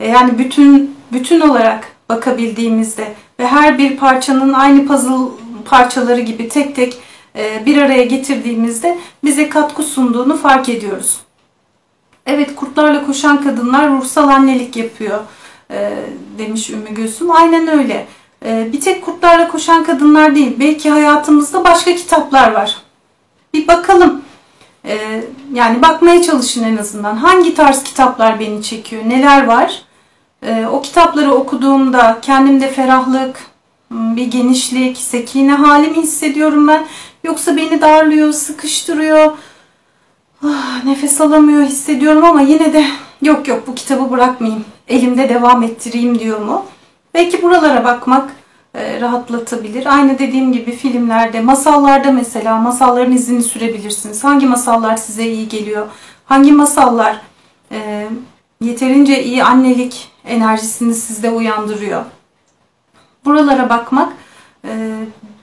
[0.00, 5.32] E, yani bütün bütün olarak bakabildiğimizde ve her bir parçanın aynı puzzle
[5.64, 6.98] parçaları gibi tek tek
[7.66, 11.20] bir araya getirdiğimizde bize katkı sunduğunu fark ediyoruz.
[12.26, 15.20] Evet kurtlarla koşan kadınlar ruhsal annelik yapıyor
[15.70, 15.92] e,
[16.38, 17.30] demiş Ümmü Gülsüm.
[17.30, 18.06] Aynen öyle.
[18.44, 20.56] E, bir tek kurtlarla koşan kadınlar değil.
[20.60, 22.76] Belki hayatımızda başka kitaplar var.
[23.54, 24.22] Bir bakalım.
[24.84, 27.16] E, yani bakmaya çalışın en azından.
[27.16, 29.02] Hangi tarz kitaplar beni çekiyor?
[29.06, 29.82] Neler var?
[30.42, 33.46] E, o kitapları okuduğumda kendimde ferahlık,
[33.90, 36.86] bir genişlik, sekine halimi hissediyorum ben.
[37.24, 39.32] Yoksa beni darlıyor, sıkıştırıyor.
[40.44, 42.84] Ah, nefes alamıyor hissediyorum ama yine de
[43.22, 44.64] yok yok bu kitabı bırakmayayım.
[44.88, 46.64] Elimde devam ettireyim diyor mu?
[47.14, 48.30] Belki buralara bakmak
[48.74, 49.86] e, rahatlatabilir.
[49.86, 54.24] Aynı dediğim gibi filmlerde, masallarda mesela masalların izini sürebilirsiniz.
[54.24, 55.86] Hangi masallar size iyi geliyor?
[56.24, 57.20] Hangi masallar
[57.72, 58.08] e,
[58.60, 62.04] yeterince iyi annelik enerjisini sizde uyandırıyor?
[63.24, 64.12] Buralara bakmak
[64.64, 64.94] e,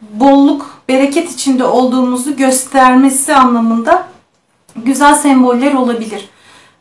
[0.01, 4.07] bolluk, bereket içinde olduğumuzu göstermesi anlamında
[4.75, 6.29] güzel semboller olabilir.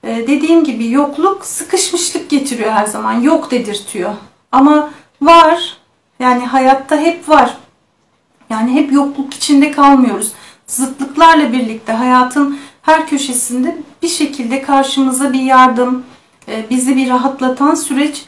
[0.04, 3.12] Ee, dediğim gibi yokluk sıkışmışlık getiriyor her zaman.
[3.12, 4.14] Yok dedirtiyor.
[4.52, 4.90] Ama
[5.22, 5.76] var.
[6.20, 7.56] Yani hayatta hep var.
[8.50, 10.32] Yani hep yokluk içinde kalmıyoruz.
[10.66, 16.04] Zıtlıklarla birlikte hayatın her köşesinde bir şekilde karşımıza bir yardım,
[16.48, 18.24] e, bizi bir rahatlatan süreç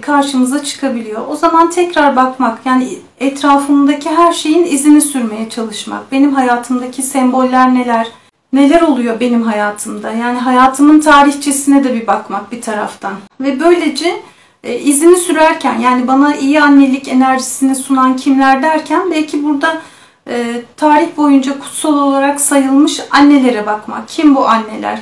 [0.00, 1.22] karşımıza çıkabiliyor.
[1.28, 2.88] O zaman tekrar bakmak, yani
[3.20, 6.12] etrafımdaki her şeyin izini sürmeye çalışmak.
[6.12, 8.08] Benim hayatımdaki semboller neler,
[8.52, 10.10] neler oluyor benim hayatımda?
[10.10, 13.14] Yani hayatımın tarihçesine de bir bakmak bir taraftan.
[13.40, 14.22] Ve böylece
[14.64, 19.82] e, izini sürerken yani bana iyi annelik enerjisini sunan kimler derken belki burada
[20.28, 24.08] e, tarih boyunca kutsal olarak sayılmış annelere bakmak.
[24.08, 25.00] Kim bu anneler?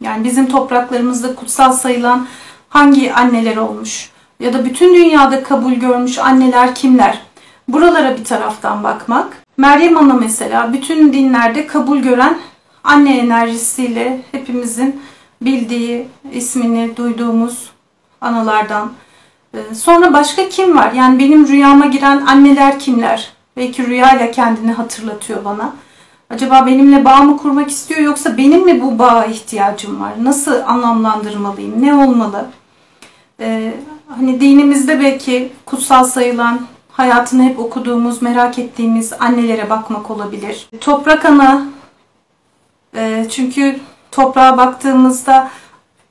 [0.00, 2.26] Yani bizim topraklarımızda kutsal sayılan
[2.68, 4.10] hangi anneler olmuş?
[4.40, 7.22] Ya da bütün dünyada kabul görmüş anneler kimler?
[7.68, 9.42] Buralara bir taraftan bakmak.
[9.56, 12.38] Meryem Ana mesela bütün dinlerde kabul gören
[12.84, 15.00] anne enerjisiyle hepimizin
[15.42, 17.70] bildiği, ismini duyduğumuz
[18.20, 18.92] analardan.
[19.54, 20.92] Ee, sonra başka kim var?
[20.92, 23.32] Yani benim rüyama giren anneler kimler?
[23.56, 25.72] Belki rüyayla kendini hatırlatıyor bana.
[26.30, 30.12] Acaba benimle bağ mı kurmak istiyor yoksa benim mi bu bağa ihtiyacım var?
[30.22, 31.82] Nasıl anlamlandırmalıyım?
[31.82, 32.46] Ne olmalı?
[33.40, 33.74] Ee,
[34.08, 36.60] hani dinimizde belki kutsal sayılan,
[36.90, 40.68] hayatını hep okuduğumuz, merak ettiğimiz annelere bakmak olabilir.
[40.80, 41.66] Toprak ana
[42.96, 45.50] e, çünkü toprağa baktığımızda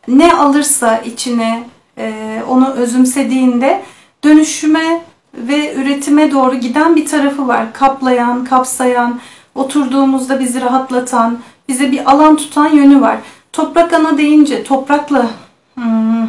[0.08, 1.64] ne alırsa içine
[1.98, 3.84] e, onu özümsediğinde
[4.24, 5.02] dönüşüme
[5.34, 7.74] ve üretime doğru giden bir tarafı var.
[7.74, 9.20] Kaplayan, kapsayan,
[9.56, 13.18] oturduğumuzda bizi rahatlatan, bize bir alan tutan yönü var.
[13.54, 15.28] Toprak ana deyince, toprakla
[15.76, 16.28] hmm,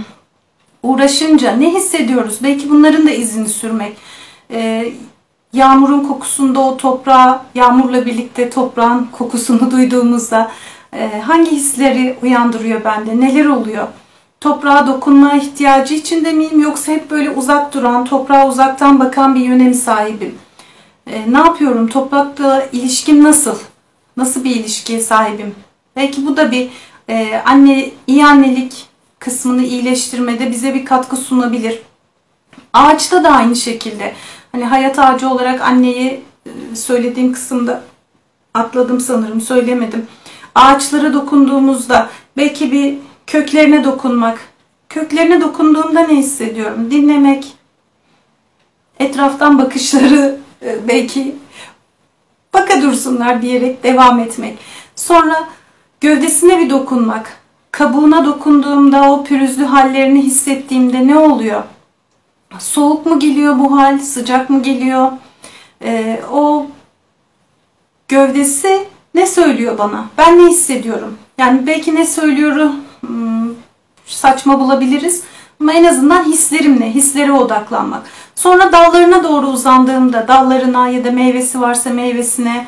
[0.82, 2.38] uğraşınca ne hissediyoruz?
[2.42, 3.96] Belki bunların da izini sürmek.
[4.50, 4.92] Ee,
[5.52, 10.50] yağmurun kokusunda o toprağa, yağmurla birlikte toprağın kokusunu duyduğumuzda
[10.92, 13.20] e, hangi hisleri uyandırıyor bende?
[13.20, 13.88] Neler oluyor?
[14.40, 19.64] Toprağa dokunma ihtiyacı içinde miyim yoksa hep böyle uzak duran, toprağa uzaktan bakan bir yöne
[19.64, 20.34] mi sahibim?
[21.06, 21.88] E, ne yapıyorum?
[21.88, 23.58] Toprakla ilişkim nasıl?
[24.16, 25.54] Nasıl bir ilişkiye sahibim?
[25.96, 26.68] Belki bu da bir
[27.08, 28.86] e, anne iyi annelik
[29.18, 31.82] kısmını iyileştirmede bize bir katkı sunabilir.
[32.72, 34.14] Ağaçta da aynı şekilde.
[34.52, 37.82] Hani hayat ağacı olarak anneyi e, söylediğim kısımda
[38.54, 40.06] atladım sanırım söylemedim.
[40.54, 44.40] Ağaçlara dokunduğumuzda belki bir köklerine dokunmak.
[44.88, 46.90] Köklerine dokunduğumda ne hissediyorum?
[46.90, 47.52] Dinlemek.
[48.98, 50.45] Etraftan bakışları
[50.88, 51.36] belki
[52.54, 54.58] baka dursunlar diyerek devam etmek.
[54.96, 55.48] Sonra
[56.00, 57.36] gövdesine bir dokunmak.
[57.70, 61.62] Kabuğuna dokunduğumda o pürüzlü hallerini hissettiğimde ne oluyor?
[62.58, 63.98] Soğuk mu geliyor bu hal?
[63.98, 65.12] Sıcak mı geliyor?
[65.84, 66.66] Ee, o
[68.08, 70.06] gövdesi ne söylüyor bana?
[70.18, 71.18] Ben ne hissediyorum?
[71.38, 73.48] Yani belki ne söylüyorum hmm,
[74.06, 75.22] saçma bulabiliriz.
[75.60, 76.94] Ama en azından hislerim ne?
[76.94, 78.02] Hislere odaklanmak.
[78.36, 82.66] Sonra dallarına doğru uzandığımda dallarına ya da meyvesi varsa meyvesine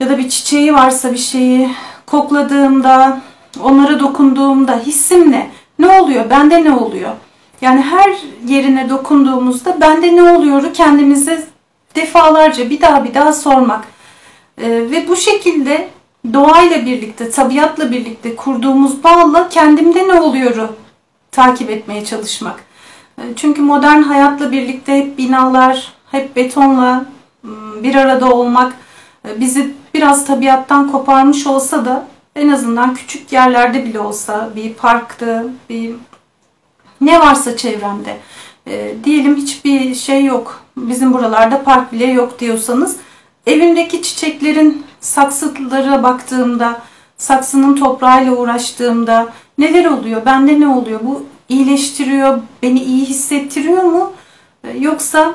[0.00, 1.70] ya da bir çiçeği varsa bir şeyi
[2.06, 3.20] kokladığımda,
[3.62, 5.50] onlara dokunduğumda hissim ne?
[5.78, 6.30] Ne oluyor?
[6.30, 7.12] Bende ne oluyor?
[7.60, 8.14] Yani her
[8.46, 11.44] yerine dokunduğumuzda bende ne oluyoru kendimize
[11.94, 13.84] defalarca bir daha bir daha sormak.
[14.58, 15.88] Ee, ve bu şekilde
[16.32, 20.68] doğayla birlikte, tabiatla birlikte kurduğumuz bağla kendimde ne oluyoru
[21.32, 22.73] takip etmeye çalışmak.
[23.36, 27.04] Çünkü modern hayatla birlikte hep binalar, hep betonla
[27.44, 28.72] ıı, bir arada olmak
[29.28, 35.46] e, bizi biraz tabiattan koparmış olsa da en azından küçük yerlerde bile olsa bir parktı,
[35.68, 35.94] bir
[37.00, 38.16] ne varsa çevremde.
[38.66, 40.62] E, diyelim hiçbir şey yok.
[40.76, 42.96] Bizim buralarda park bile yok diyorsanız
[43.46, 46.80] evimdeki çiçeklerin saksılara baktığımda
[47.16, 50.26] saksının toprağıyla uğraştığımda neler oluyor?
[50.26, 51.00] Bende ne oluyor?
[51.02, 54.12] Bu iyileştiriyor, beni iyi hissettiriyor mu?
[54.64, 55.34] Ee, yoksa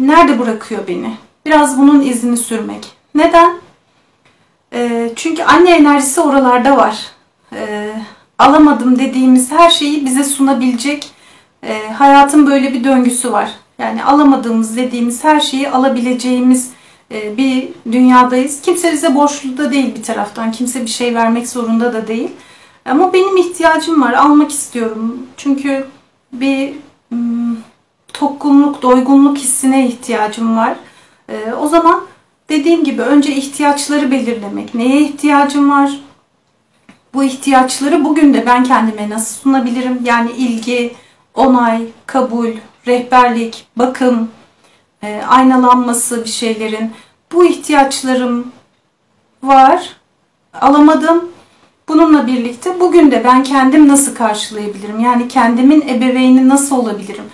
[0.00, 1.14] nerede bırakıyor beni?
[1.46, 2.92] Biraz bunun izini sürmek.
[3.14, 3.54] Neden?
[4.72, 7.06] Ee, çünkü anne enerjisi oralarda var.
[7.52, 7.92] Ee,
[8.38, 11.10] alamadım dediğimiz her şeyi bize sunabilecek
[11.62, 13.50] e, hayatın böyle bir döngüsü var.
[13.78, 16.70] Yani alamadığımız dediğimiz her şeyi alabileceğimiz
[17.12, 18.60] e, bir dünyadayız.
[18.60, 20.52] Kimse bize borçlu da değil bir taraftan.
[20.52, 22.30] Kimse bir şey vermek zorunda da değil.
[22.84, 24.12] Ama benim ihtiyacım var.
[24.12, 25.26] Almak istiyorum.
[25.36, 25.86] Çünkü
[26.32, 26.74] bir
[27.08, 27.56] hmm,
[28.12, 30.76] tokgunluk, doygunluk hissine ihtiyacım var.
[31.28, 32.00] E, o zaman
[32.48, 34.74] dediğim gibi önce ihtiyaçları belirlemek.
[34.74, 36.00] Neye ihtiyacım var?
[37.14, 40.00] Bu ihtiyaçları bugün de ben kendime nasıl sunabilirim?
[40.04, 40.94] Yani ilgi,
[41.34, 42.50] onay, kabul,
[42.86, 44.30] rehberlik, bakım,
[45.02, 46.92] e, aynalanması bir şeylerin.
[47.32, 48.52] Bu ihtiyaçlarım
[49.42, 49.96] var.
[50.60, 51.30] Alamadım.
[51.90, 55.00] Bununla birlikte bugün de ben kendim nasıl karşılayabilirim?
[55.00, 57.24] Yani kendimin ebeveyni nasıl olabilirim?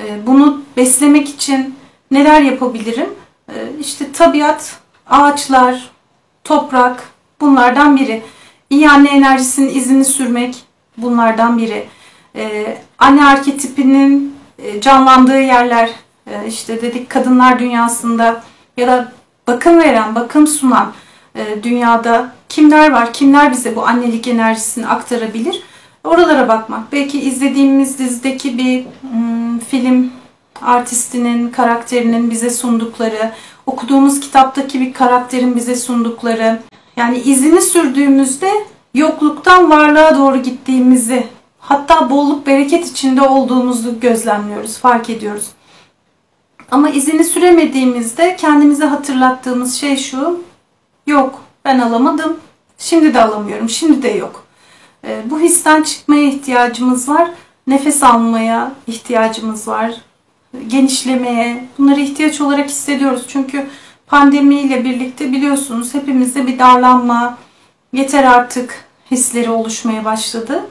[0.00, 1.74] E, bunu beslemek için
[2.10, 3.10] neler yapabilirim?
[3.48, 5.90] E, işte tabiat, ağaçlar,
[6.44, 7.02] toprak
[7.40, 8.22] bunlardan biri.
[8.70, 10.64] İyi anne enerjisinin izini sürmek
[10.96, 11.86] bunlardan biri.
[12.36, 15.90] Ee, anne arketipinin e, canlandığı yerler
[16.26, 18.42] e, işte dedik kadınlar dünyasında
[18.76, 19.12] ya da
[19.46, 20.92] bakım veren, bakım sunan
[21.34, 25.62] e, dünyada kimler var, kimler bize bu annelik enerjisini aktarabilir?
[26.04, 26.92] Oralara bakmak.
[26.92, 30.10] Belki izlediğimiz dizideki bir hmm, film
[30.62, 33.32] artistinin, karakterinin bize sundukları,
[33.66, 36.60] okuduğumuz kitaptaki bir karakterin bize sundukları,
[36.96, 38.50] yani izini sürdüğümüzde
[38.94, 41.26] yokluktan varlığa doğru gittiğimizi,
[41.58, 45.48] hatta bolluk bereket içinde olduğumuzu gözlemliyoruz, fark ediyoruz.
[46.70, 50.40] Ama izini süremediğimizde kendimize hatırlattığımız şey şu,
[51.06, 52.36] yok ben alamadım,
[52.78, 54.44] şimdi de alamıyorum, şimdi de yok.
[55.06, 57.30] Ee, bu histen çıkmaya ihtiyacımız var,
[57.66, 59.94] nefes almaya ihtiyacımız var,
[60.66, 63.24] genişlemeye, bunları ihtiyaç olarak hissediyoruz.
[63.28, 63.66] Çünkü
[64.06, 67.38] pandemiyle birlikte biliyorsunuz hepimizde bir darlanma,
[67.92, 70.66] yeter artık hisleri oluşmaya başladı.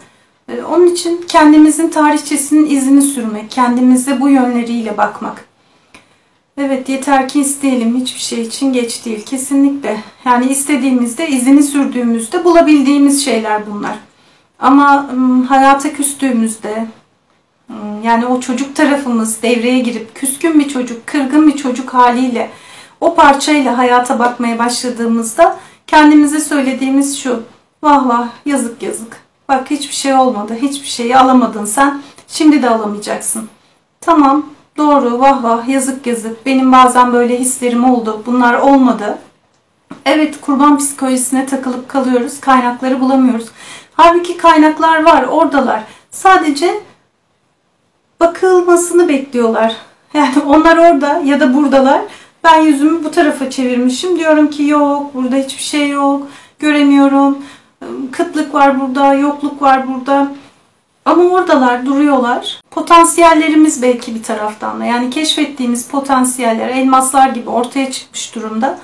[0.50, 5.49] Ee, onun için kendimizin tarihçesinin izini sürmek, kendimize bu yönleriyle bakmak.
[6.62, 10.04] Evet yeter ki isteyelim hiçbir şey için geç değil kesinlikle.
[10.26, 13.96] Yani istediğimizde izini sürdüğümüzde bulabildiğimiz şeyler bunlar.
[14.60, 15.10] Ama
[15.50, 16.88] hayata küstüğümüzde
[18.04, 22.50] yani o çocuk tarafımız devreye girip küskün bir çocuk, kırgın bir çocuk haliyle
[23.02, 27.44] o parçayla hayata bakmaya başladığımızda kendimize söylediğimiz şu.
[27.84, 29.18] Vah vah yazık yazık.
[29.50, 30.58] Bak hiçbir şey olmadı.
[30.62, 32.02] Hiçbir şeyi alamadın sen.
[32.28, 33.50] Şimdi de alamayacaksın.
[34.02, 34.46] Tamam
[34.80, 36.46] doğru vah vah yazık yazık.
[36.46, 38.24] Benim bazen böyle hislerim oldu.
[38.26, 39.18] Bunlar olmadı.
[40.06, 42.40] Evet kurban psikolojisine takılıp kalıyoruz.
[42.40, 43.48] Kaynakları bulamıyoruz.
[43.94, 45.84] Halbuki kaynaklar var oradalar.
[46.12, 46.80] Sadece
[48.20, 49.76] bakılmasını bekliyorlar.
[50.14, 52.02] Yani onlar orada ya da buradalar.
[52.44, 54.20] Ben yüzümü bu tarafa çevirmişim.
[54.20, 56.28] Diyorum ki yok burada hiçbir şey yok.
[56.60, 57.38] Göremiyorum.
[58.12, 60.32] Kıtlık var burada, yokluk var burada.
[61.10, 62.62] Ama oradalar, duruyorlar.
[62.72, 64.86] Potansiyellerimiz belki bir taraftan da.
[64.86, 68.80] Yani keşfettiğimiz potansiyeller elmaslar gibi ortaya çıkmış durumda.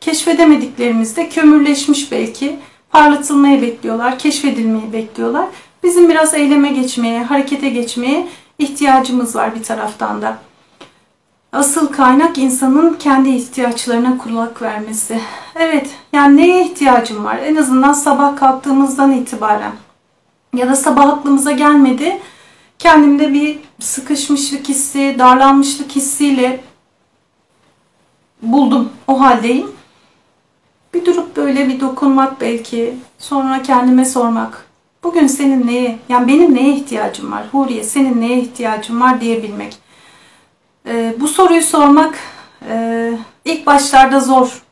[0.00, 2.56] Keşfedemediklerimiz de kömürleşmiş belki.
[2.90, 5.46] Parlatılmayı bekliyorlar, keşfedilmeyi bekliyorlar.
[5.82, 8.28] Bizim biraz eyleme geçmeye, harekete geçmeye
[8.58, 10.38] ihtiyacımız var bir taraftan da.
[11.52, 15.20] Asıl kaynak insanın kendi ihtiyaçlarına kulak vermesi.
[15.56, 17.38] Evet, yani neye ihtiyacım var?
[17.44, 19.72] En azından sabah kalktığımızdan itibaren
[20.54, 22.18] ya da sabah aklımıza gelmedi.
[22.78, 26.60] Kendimde bir sıkışmışlık hissi, darlanmışlık hissiyle
[28.42, 28.92] buldum.
[29.06, 29.70] O haldeyim.
[30.94, 32.94] Bir durup böyle bir dokunmak belki.
[33.18, 34.66] Sonra kendime sormak.
[35.02, 37.44] Bugün senin neye, yani benim neye ihtiyacım var?
[37.52, 39.76] Huriye senin neye ihtiyacın var diyebilmek.
[40.86, 42.18] Ee, bu soruyu sormak
[42.68, 43.12] e,
[43.44, 44.62] ilk başlarda zor.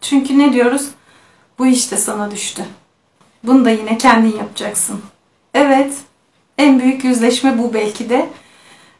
[0.00, 0.88] Çünkü ne diyoruz?
[1.58, 2.64] Bu işte sana düştü.
[3.44, 5.00] Bunu da yine kendin yapacaksın.
[5.54, 5.92] Evet,
[6.58, 8.28] en büyük yüzleşme bu belki de.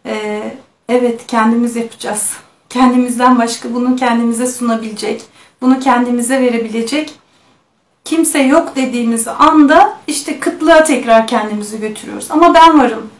[0.07, 0.42] Ee,
[0.88, 2.32] evet, kendimiz yapacağız.
[2.68, 5.22] Kendimizden başka bunu kendimize sunabilecek,
[5.61, 7.14] bunu kendimize verebilecek
[8.05, 12.30] kimse yok dediğimiz anda işte kıtlığa tekrar kendimizi götürüyoruz.
[12.30, 13.11] Ama ben varım.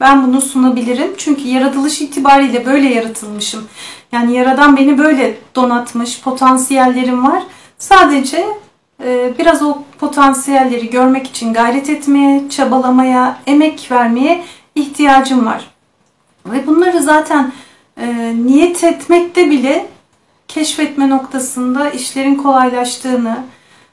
[0.00, 1.14] Ben bunu sunabilirim.
[1.16, 3.68] Çünkü yaratılış itibariyle böyle yaratılmışım.
[4.12, 6.20] Yani Yaradan beni böyle donatmış.
[6.20, 7.42] Potansiyellerim var.
[7.78, 8.46] Sadece
[9.38, 14.44] biraz o potansiyelleri görmek için gayret etmeye, çabalamaya, emek vermeye
[14.74, 15.70] ihtiyacım var.
[16.46, 17.52] Ve bunları zaten
[18.00, 19.86] e, niyet etmekte bile
[20.48, 23.38] keşfetme noktasında işlerin kolaylaştığını,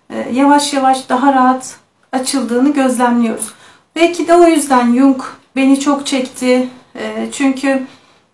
[0.09, 1.75] e, yavaş yavaş daha rahat
[2.11, 3.53] açıldığını gözlemliyoruz.
[3.95, 5.21] Belki de o yüzden Jung
[5.55, 6.69] beni çok çekti.
[6.95, 7.83] E, çünkü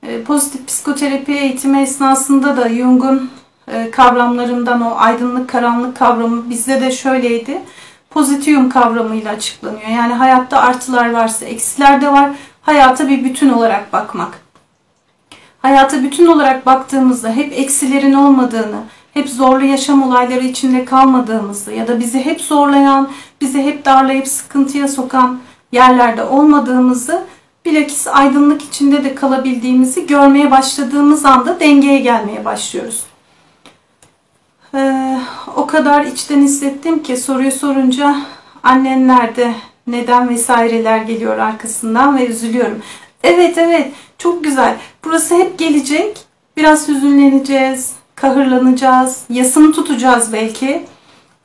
[0.03, 3.31] e, pozitif psikoterapi eğitimi esnasında da Jung'un
[3.91, 7.61] kavramlarından o aydınlık karanlık kavramı bizde de şöyleydi.
[8.09, 9.89] Pozitivum kavramıyla açıklanıyor.
[9.89, 12.29] Yani hayatta artılar varsa eksiler de var.
[12.61, 14.39] Hayata bir bütün olarak bakmak.
[15.61, 18.79] Hayata bütün olarak baktığımızda hep eksilerin olmadığını,
[19.13, 23.09] hep zorlu yaşam olayları içinde kalmadığımızı ya da bizi hep zorlayan,
[23.41, 25.39] bizi hep darlayıp sıkıntıya sokan
[25.71, 27.23] yerlerde olmadığımızı
[27.65, 33.03] bilakis aydınlık içinde de kalabildiğimizi görmeye başladığımız anda dengeye gelmeye başlıyoruz.
[34.75, 35.17] Ee,
[35.55, 38.15] o kadar içten hissettim ki soruyu sorunca
[38.63, 39.53] annen nerede,
[39.87, 42.81] neden vesaireler geliyor arkasından ve üzülüyorum.
[43.23, 44.77] Evet evet çok güzel.
[45.03, 46.25] Burası hep gelecek.
[46.57, 50.85] Biraz hüzünleneceğiz, kahırlanacağız, yasını tutacağız belki.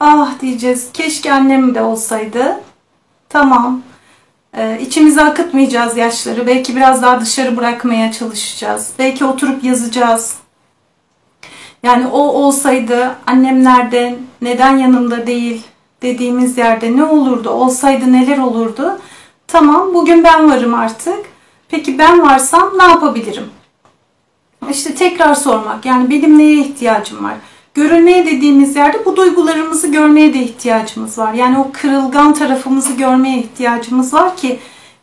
[0.01, 2.61] Ah diyeceğiz keşke annem de olsaydı.
[3.29, 3.83] Tamam.
[4.57, 6.47] Ee, içimize akıtmayacağız yaşları.
[6.47, 8.91] Belki biraz daha dışarı bırakmaya çalışacağız.
[8.99, 10.35] Belki oturup yazacağız.
[11.83, 15.63] Yani o olsaydı annem nerede, neden yanımda değil
[16.03, 18.99] dediğimiz yerde ne olurdu, olsaydı neler olurdu?
[19.47, 21.19] Tamam bugün ben varım artık.
[21.69, 23.45] Peki ben varsam ne yapabilirim?
[24.71, 25.87] İşte tekrar sormak.
[25.87, 27.35] Yani benim neye ihtiyacım var?
[27.75, 31.35] Görülmeye dediğimiz yerde bu duygularımızı görmeye de ihtiyacımız var.
[31.35, 34.59] Yani o kırılgan tarafımızı görmeye ihtiyacımız var ki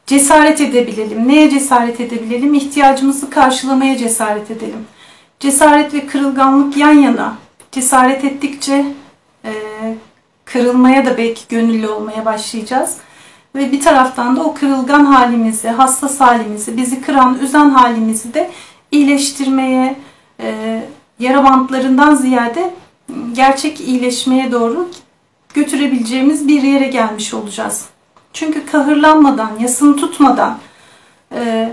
[0.05, 1.27] cesaret edebilelim.
[1.27, 2.53] Neye cesaret edebilelim?
[2.53, 4.85] İhtiyacımızı karşılamaya cesaret edelim.
[5.39, 7.35] Cesaret ve kırılganlık yan yana.
[7.71, 8.85] Cesaret ettikçe
[9.45, 9.53] e,
[10.45, 12.97] kırılmaya da belki gönüllü olmaya başlayacağız.
[13.55, 18.51] Ve bir taraftan da o kırılgan halimizi, hassas halimizi, bizi kıran, üzen halimizi de
[18.91, 19.95] iyileştirmeye,
[20.39, 20.81] e,
[21.19, 22.73] yara bantlarından ziyade
[23.33, 24.89] gerçek iyileşmeye doğru
[25.53, 27.85] götürebileceğimiz bir yere gelmiş olacağız.
[28.33, 30.57] Çünkü kahırlanmadan, yasını tutmadan,
[31.35, 31.69] e,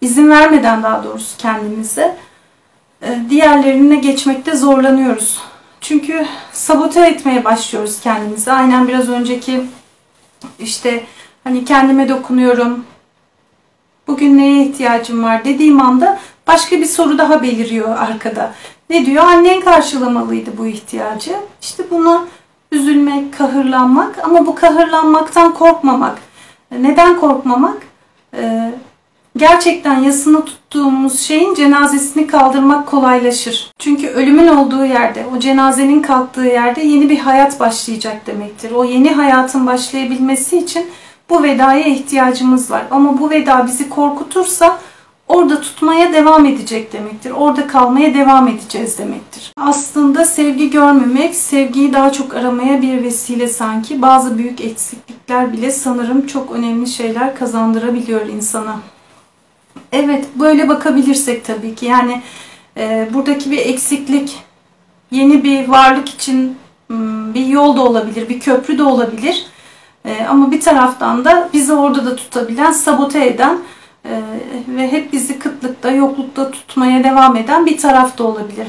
[0.00, 2.16] izin vermeden daha doğrusu kendimize
[3.30, 5.40] diğerlerine geçmekte zorlanıyoruz.
[5.80, 8.52] Çünkü sabote etmeye başlıyoruz kendimizi.
[8.52, 9.64] Aynen biraz önceki
[10.58, 11.04] işte
[11.44, 12.84] hani kendime dokunuyorum.
[14.06, 18.54] Bugün neye ihtiyacım var dediğim anda başka bir soru daha beliriyor arkada.
[18.90, 19.24] Ne diyor?
[19.24, 21.36] Annen karşılamalıydı bu ihtiyacı.
[21.62, 22.24] İşte buna
[22.72, 26.18] üzülmek, kahırlanmak ama bu kahırlanmaktan korkmamak.
[26.70, 27.76] Neden korkmamak?
[28.34, 28.72] Ee,
[29.36, 33.72] gerçekten yasını tuttuğumuz şeyin cenazesini kaldırmak kolaylaşır.
[33.78, 38.70] Çünkü ölümün olduğu yerde, o cenazenin kalktığı yerde yeni bir hayat başlayacak demektir.
[38.70, 40.86] O yeni hayatın başlayabilmesi için
[41.30, 42.82] bu vedaya ihtiyacımız var.
[42.90, 44.78] Ama bu veda bizi korkutursa
[45.28, 47.30] orada tutmaya devam edecek demektir.
[47.30, 49.52] Orada kalmaya devam edeceğiz demektir.
[49.56, 54.02] Aslında sevgi görmemek, sevgiyi daha çok aramaya bir vesile sanki.
[54.02, 58.76] Bazı büyük eksiklikler bile sanırım çok önemli şeyler kazandırabiliyor insana.
[59.92, 62.22] Evet böyle bakabilirsek tabii ki yani
[62.76, 64.38] e, buradaki bir eksiklik
[65.10, 66.56] yeni bir varlık için
[67.34, 69.46] bir yol da olabilir, bir köprü de olabilir.
[70.04, 73.58] E, ama bir taraftan da bizi orada da tutabilen, sabote eden
[74.04, 74.20] e,
[74.68, 78.66] ve hep bizi kıtlıkta, yoklukta tutmaya devam eden bir taraf da olabilir.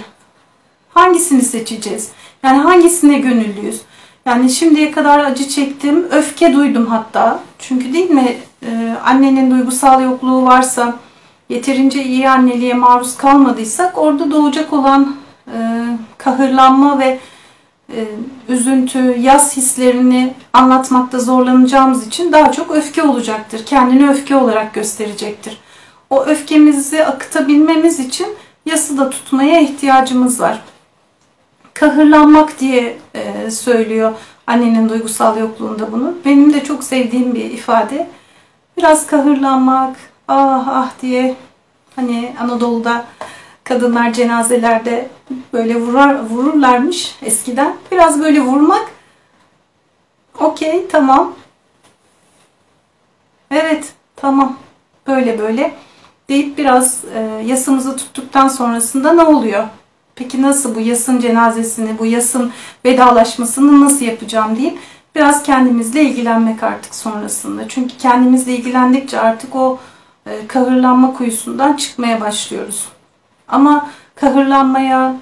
[0.89, 2.09] Hangisini seçeceğiz?
[2.43, 3.81] Yani hangisine gönüllüyüz?
[4.25, 7.39] Yani şimdiye kadar acı çektim, öfke duydum hatta.
[7.59, 8.37] Çünkü değil mi
[8.67, 10.95] e, annenin duygusal yokluğu varsa,
[11.49, 15.15] yeterince iyi anneliğe maruz kalmadıysak orada doğacak olan
[15.47, 15.57] e,
[16.17, 17.19] kahırlanma ve
[17.89, 18.05] e,
[18.49, 23.65] üzüntü, yaz hislerini anlatmakta zorlanacağımız için daha çok öfke olacaktır.
[23.65, 25.57] Kendini öfke olarak gösterecektir.
[26.09, 28.27] O öfkemizi akıtabilmemiz için
[28.65, 30.61] yası da tutmaya ihtiyacımız var.
[31.73, 34.13] Kahırlanmak diye e, söylüyor
[34.47, 36.13] annenin duygusal yokluğunda bunu.
[36.25, 38.07] Benim de çok sevdiğim bir ifade.
[38.77, 39.95] Biraz kahırlanmak,
[40.27, 41.35] ah ah diye
[41.95, 43.05] hani Anadolu'da
[43.63, 45.09] kadınlar cenazelerde
[45.53, 47.75] böyle vurar, vururlarmış eskiden.
[47.91, 48.91] Biraz böyle vurmak
[50.39, 51.33] okey tamam
[53.51, 54.57] evet tamam
[55.07, 55.75] böyle böyle
[56.29, 59.67] deyip biraz e, yasımızı tuttuktan sonrasında ne oluyor?
[60.15, 62.51] Peki nasıl bu yasın cenazesini, bu yasın
[62.85, 64.79] vedalaşmasını nasıl yapacağım deyip
[65.15, 67.67] biraz kendimizle ilgilenmek artık sonrasında.
[67.67, 69.79] Çünkü kendimizle ilgilendikçe artık o
[70.25, 72.87] e, kahırlanma kuyusundan çıkmaya başlıyoruz.
[73.47, 75.15] Ama kahırlanmaya,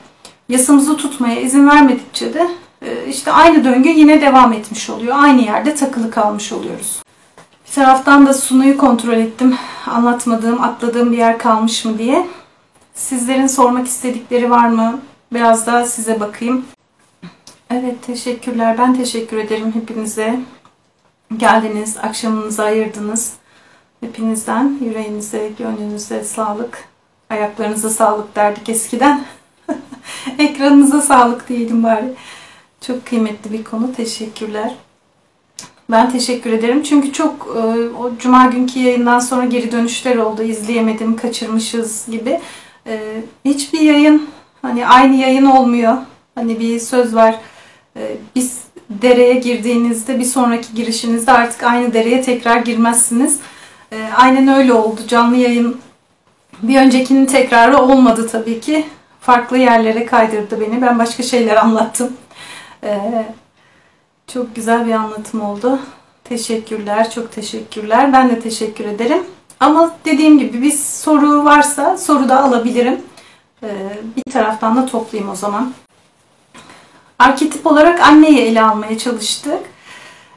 [0.49, 2.47] yasımızı tutmaya izin vermedikçe de
[2.81, 5.15] e, işte aynı döngü yine devam etmiş oluyor.
[5.19, 7.03] Aynı yerde takılı kalmış oluyoruz.
[7.67, 9.55] Bir taraftan da sunuyu kontrol ettim.
[9.87, 12.27] Anlatmadığım, atladığım bir yer kalmış mı diye.
[12.93, 14.99] Sizlerin sormak istedikleri var mı?
[15.33, 16.65] Biraz daha size bakayım.
[17.73, 18.77] Evet teşekkürler.
[18.77, 20.39] Ben teşekkür ederim hepinize.
[21.37, 23.33] Geldiniz, akşamınızı ayırdınız.
[23.99, 26.83] Hepinizden yüreğinize, gönlünüze sağlık.
[27.29, 29.25] Ayaklarınıza sağlık derdik eskiden.
[30.39, 32.13] Ekranınıza sağlık diyelim bari.
[32.81, 33.93] Çok kıymetli bir konu.
[33.93, 34.75] Teşekkürler.
[35.91, 36.83] Ben teşekkür ederim.
[36.83, 37.59] Çünkü çok e,
[37.95, 40.43] o cuma günkü yayından sonra geri dönüşler oldu.
[40.43, 42.39] İzleyemedim, kaçırmışız gibi.
[42.87, 44.29] E, hiçbir yayın
[44.61, 45.97] hani aynı yayın olmuyor.
[46.35, 47.39] Hani bir söz var.
[47.97, 53.39] E, biz dereye girdiğinizde bir sonraki girişinizde artık aynı dereye tekrar girmezsiniz.
[53.91, 55.01] E, aynen öyle oldu.
[55.07, 55.81] Canlı yayın
[56.63, 58.85] bir öncekinin tekrarı olmadı tabii ki.
[59.21, 60.81] Farklı yerlere kaydırdı beni.
[60.81, 62.13] Ben başka şeyler anlattım.
[62.83, 63.25] E,
[64.27, 65.79] çok güzel bir anlatım oldu.
[66.23, 68.13] Teşekkürler, çok teşekkürler.
[68.13, 69.23] Ben de teşekkür ederim.
[69.59, 73.01] Ama dediğim gibi bir soru varsa soru da alabilirim.
[73.63, 73.67] Ee,
[74.17, 75.73] bir taraftan da toplayayım o zaman.
[77.21, 79.59] Arketip olarak anneyi ele almaya çalıştık.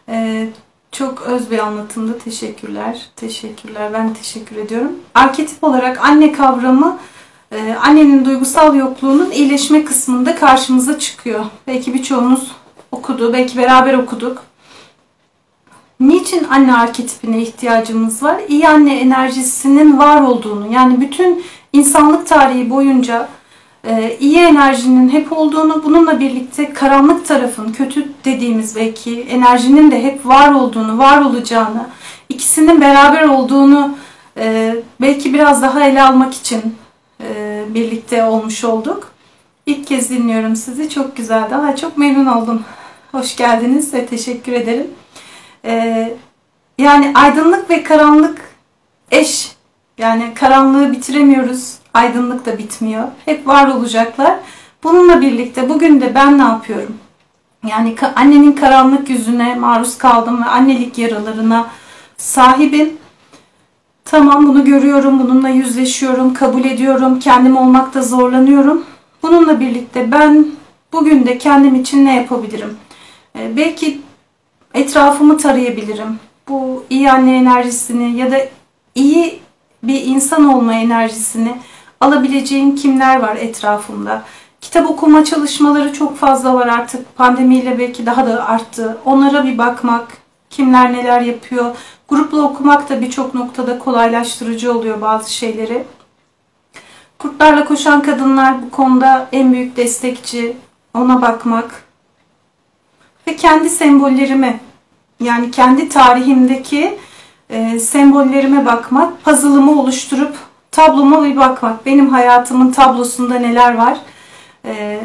[0.08, 0.48] Ee,
[0.92, 2.18] çok öz bir anlatımdı.
[2.18, 3.08] Teşekkürler.
[3.16, 3.92] Teşekkürler.
[3.92, 4.92] Ben teşekkür ediyorum.
[5.14, 6.98] Arketip olarak anne kavramı
[7.52, 11.44] e, annenin duygusal yokluğunun iyileşme kısmında karşımıza çıkıyor.
[11.66, 12.52] Belki birçoğunuz
[12.92, 13.32] okudu.
[13.32, 14.42] Belki beraber okuduk.
[16.00, 18.40] Niçin anne arketipine ihtiyacımız var?
[18.48, 23.28] İyi anne enerjisinin var olduğunu yani bütün insanlık tarihi boyunca
[24.20, 30.54] iyi enerjinin hep olduğunu bununla birlikte karanlık tarafın kötü dediğimiz belki enerjinin de hep var
[30.54, 31.86] olduğunu, var olacağını,
[32.28, 33.96] ikisinin beraber olduğunu
[34.38, 36.76] e, belki biraz daha ele almak için
[37.22, 39.14] e, birlikte olmuş olduk.
[39.66, 40.90] İlk kez dinliyorum sizi.
[40.90, 41.54] Çok güzeldi.
[41.54, 42.64] Ha, çok memnun oldum.
[43.12, 44.86] Hoş geldiniz ve teşekkür ederim.
[45.64, 46.16] Ee,
[46.78, 48.40] yani aydınlık ve karanlık
[49.10, 49.52] eş.
[49.98, 51.74] Yani karanlığı bitiremiyoruz.
[51.94, 53.04] Aydınlık da bitmiyor.
[53.24, 54.34] Hep var olacaklar.
[54.82, 56.96] Bununla birlikte bugün de ben ne yapıyorum?
[57.66, 61.66] Yani annenin karanlık yüzüne maruz kaldım ve annelik yaralarına
[62.16, 62.92] sahibim.
[64.04, 68.84] Tamam bunu görüyorum, bununla yüzleşiyorum, kabul ediyorum, kendim olmakta zorlanıyorum.
[69.22, 70.46] Bununla birlikte ben
[70.92, 72.76] bugün de kendim için ne yapabilirim?
[73.36, 74.00] Ee, belki
[74.74, 76.18] etrafımı tarayabilirim.
[76.48, 78.36] Bu iyi anne enerjisini ya da
[78.94, 79.40] iyi
[79.82, 81.56] bir insan olma enerjisini
[82.04, 84.22] alabileceğim kimler var etrafımda?
[84.60, 87.16] Kitap okuma çalışmaları çok fazla var artık.
[87.16, 88.98] Pandemiyle belki daha da arttı.
[89.04, 90.08] Onlara bir bakmak,
[90.50, 91.76] kimler neler yapıyor.
[92.08, 95.84] Grupla okumak da birçok noktada kolaylaştırıcı oluyor bazı şeyleri.
[97.18, 100.56] Kurtlarla koşan kadınlar bu konuda en büyük destekçi.
[100.94, 101.84] Ona bakmak.
[103.26, 104.60] Ve kendi sembollerimi
[105.20, 106.98] yani kendi tarihimdeki
[107.50, 110.36] e, sembollerime bakmak, puzzle'ımı oluşturup
[110.74, 111.86] tabloma bir bakmak.
[111.86, 113.98] Benim hayatımın tablosunda neler var?
[114.64, 115.00] E,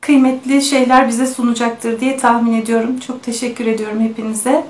[0.00, 2.98] kıymetli şeyler bize sunacaktır diye tahmin ediyorum.
[2.98, 4.64] Çok teşekkür ediyorum hepinize.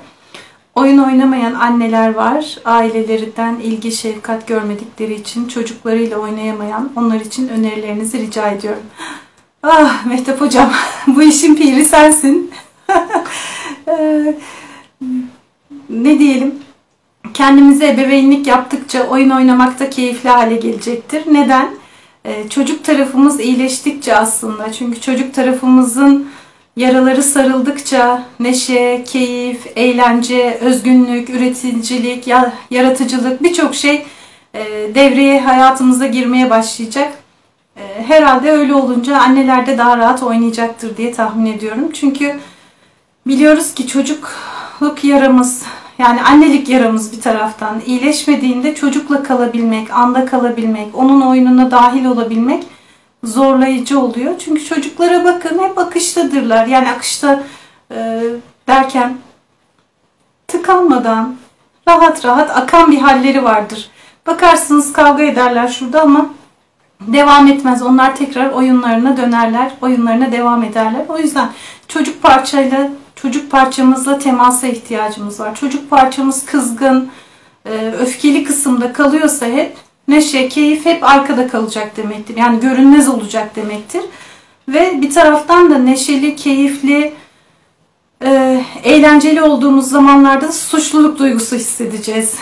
[0.75, 2.57] Oyun oynamayan anneler var.
[2.65, 8.83] Ailelerinden ilgi, şefkat görmedikleri için çocuklarıyla oynayamayan onlar için önerilerinizi rica ediyorum.
[9.63, 10.71] Ah Mehtap hocam
[11.07, 12.51] bu işin piri sensin.
[13.87, 14.35] Ee,
[15.89, 16.64] ne diyelim?
[17.33, 21.23] Kendimize ebeveynlik yaptıkça oyun oynamak da keyifli hale gelecektir.
[21.33, 21.69] Neden?
[22.25, 24.71] Ee, çocuk tarafımız iyileştikçe aslında.
[24.71, 26.27] Çünkü çocuk tarafımızın
[26.75, 32.27] yaraları sarıldıkça neşe, keyif, eğlence, özgünlük, üreticilik,
[32.71, 34.05] yaratıcılık birçok şey
[34.53, 34.65] e,
[34.95, 37.13] devreye hayatımıza girmeye başlayacak.
[37.77, 41.91] E, herhalde öyle olunca anneler de daha rahat oynayacaktır diye tahmin ediyorum.
[41.93, 42.39] Çünkü
[43.27, 45.63] biliyoruz ki çocukluk yaramız
[45.99, 52.63] yani annelik yaramız bir taraftan iyileşmediğinde çocukla kalabilmek, anda kalabilmek, onun oyununa dahil olabilmek
[53.23, 54.33] zorlayıcı oluyor.
[54.39, 56.65] Çünkü çocuklara bakın hep akıştadırlar.
[56.65, 57.43] Yani akışta
[57.91, 58.23] e,
[58.67, 59.17] derken
[60.47, 61.35] tıkanmadan
[61.87, 63.89] rahat rahat akan bir halleri vardır.
[64.27, 66.29] Bakarsınız kavga ederler şurada ama
[67.01, 67.81] devam etmez.
[67.81, 69.71] Onlar tekrar oyunlarına dönerler.
[69.81, 71.01] Oyunlarına devam ederler.
[71.09, 71.49] O yüzden
[71.87, 72.89] çocuk parçayla
[73.25, 75.55] çocuk parçamızla temasa ihtiyacımız var.
[75.55, 77.09] Çocuk parçamız kızgın,
[77.65, 82.37] e, öfkeli kısımda kalıyorsa hep neşe, keyif hep arkada kalacak demektir.
[82.37, 84.01] Yani görünmez olacak demektir.
[84.67, 87.13] Ve bir taraftan da neşeli, keyifli,
[88.23, 92.35] e, eğlenceli olduğumuz zamanlarda suçluluk duygusu hissedeceğiz.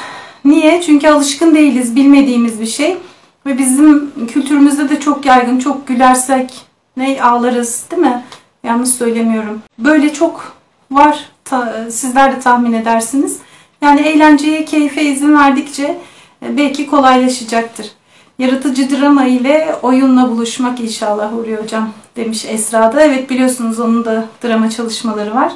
[0.46, 0.82] Niye?
[0.82, 2.98] Çünkü alışkın değiliz, bilmediğimiz bir şey.
[3.46, 6.54] Ve bizim kültürümüzde de çok yaygın, çok gülersek
[6.98, 8.24] ne ağlarız değil mi?
[8.64, 9.62] Yanlış söylemiyorum.
[9.80, 11.30] Böyle çok var.
[11.46, 13.38] Ta, sizler de tahmin edersiniz.
[13.82, 15.98] Yani eğlenceye, keyfe izin verdikçe
[16.46, 17.92] e, belki kolaylaşacaktır.
[18.40, 21.90] Yaratıcı drama ile oyunla buluşmak inşallah Huri Hocam.
[22.16, 23.02] demiş Esra da.
[23.02, 25.54] Evet biliyorsunuz onun da drama çalışmaları var.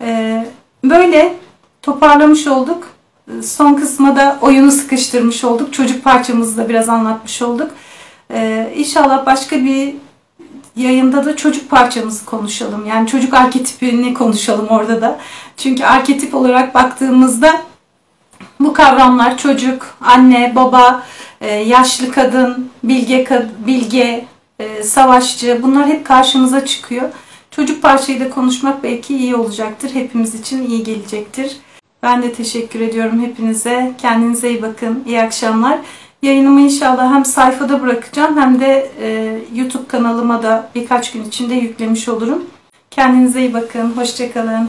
[0.00, 0.46] Ee,
[0.84, 1.34] böyle
[1.82, 2.88] toparlamış olduk.
[3.42, 5.72] Son kısma da oyunu sıkıştırmış olduk.
[5.74, 7.70] Çocuk parçamızı da biraz anlatmış olduk.
[8.76, 9.94] İnşallah başka bir
[10.76, 12.86] yayında da çocuk parçamızı konuşalım.
[12.86, 15.18] Yani çocuk arketipini konuşalım orada da.
[15.56, 17.62] Çünkü arketip olarak baktığımızda
[18.60, 21.02] bu kavramlar çocuk, anne, baba,
[21.40, 24.24] e, yaşlı kadın, bilge, bilge,
[24.58, 27.10] e, savaşçı bunlar hep karşımıza çıkıyor.
[27.50, 29.90] Çocuk parçayı da konuşmak belki iyi olacaktır.
[29.94, 31.56] Hepimiz için iyi gelecektir.
[32.02, 33.92] Ben de teşekkür ediyorum hepinize.
[33.98, 35.04] Kendinize iyi bakın.
[35.06, 35.78] İyi akşamlar.
[36.22, 42.08] Yayınımı inşallah hem sayfada bırakacağım hem de e, YouTube kanalıma da birkaç gün içinde yüklemiş
[42.08, 42.44] olurum.
[42.90, 43.92] Kendinize iyi bakın.
[43.96, 44.60] Hoşçakalın.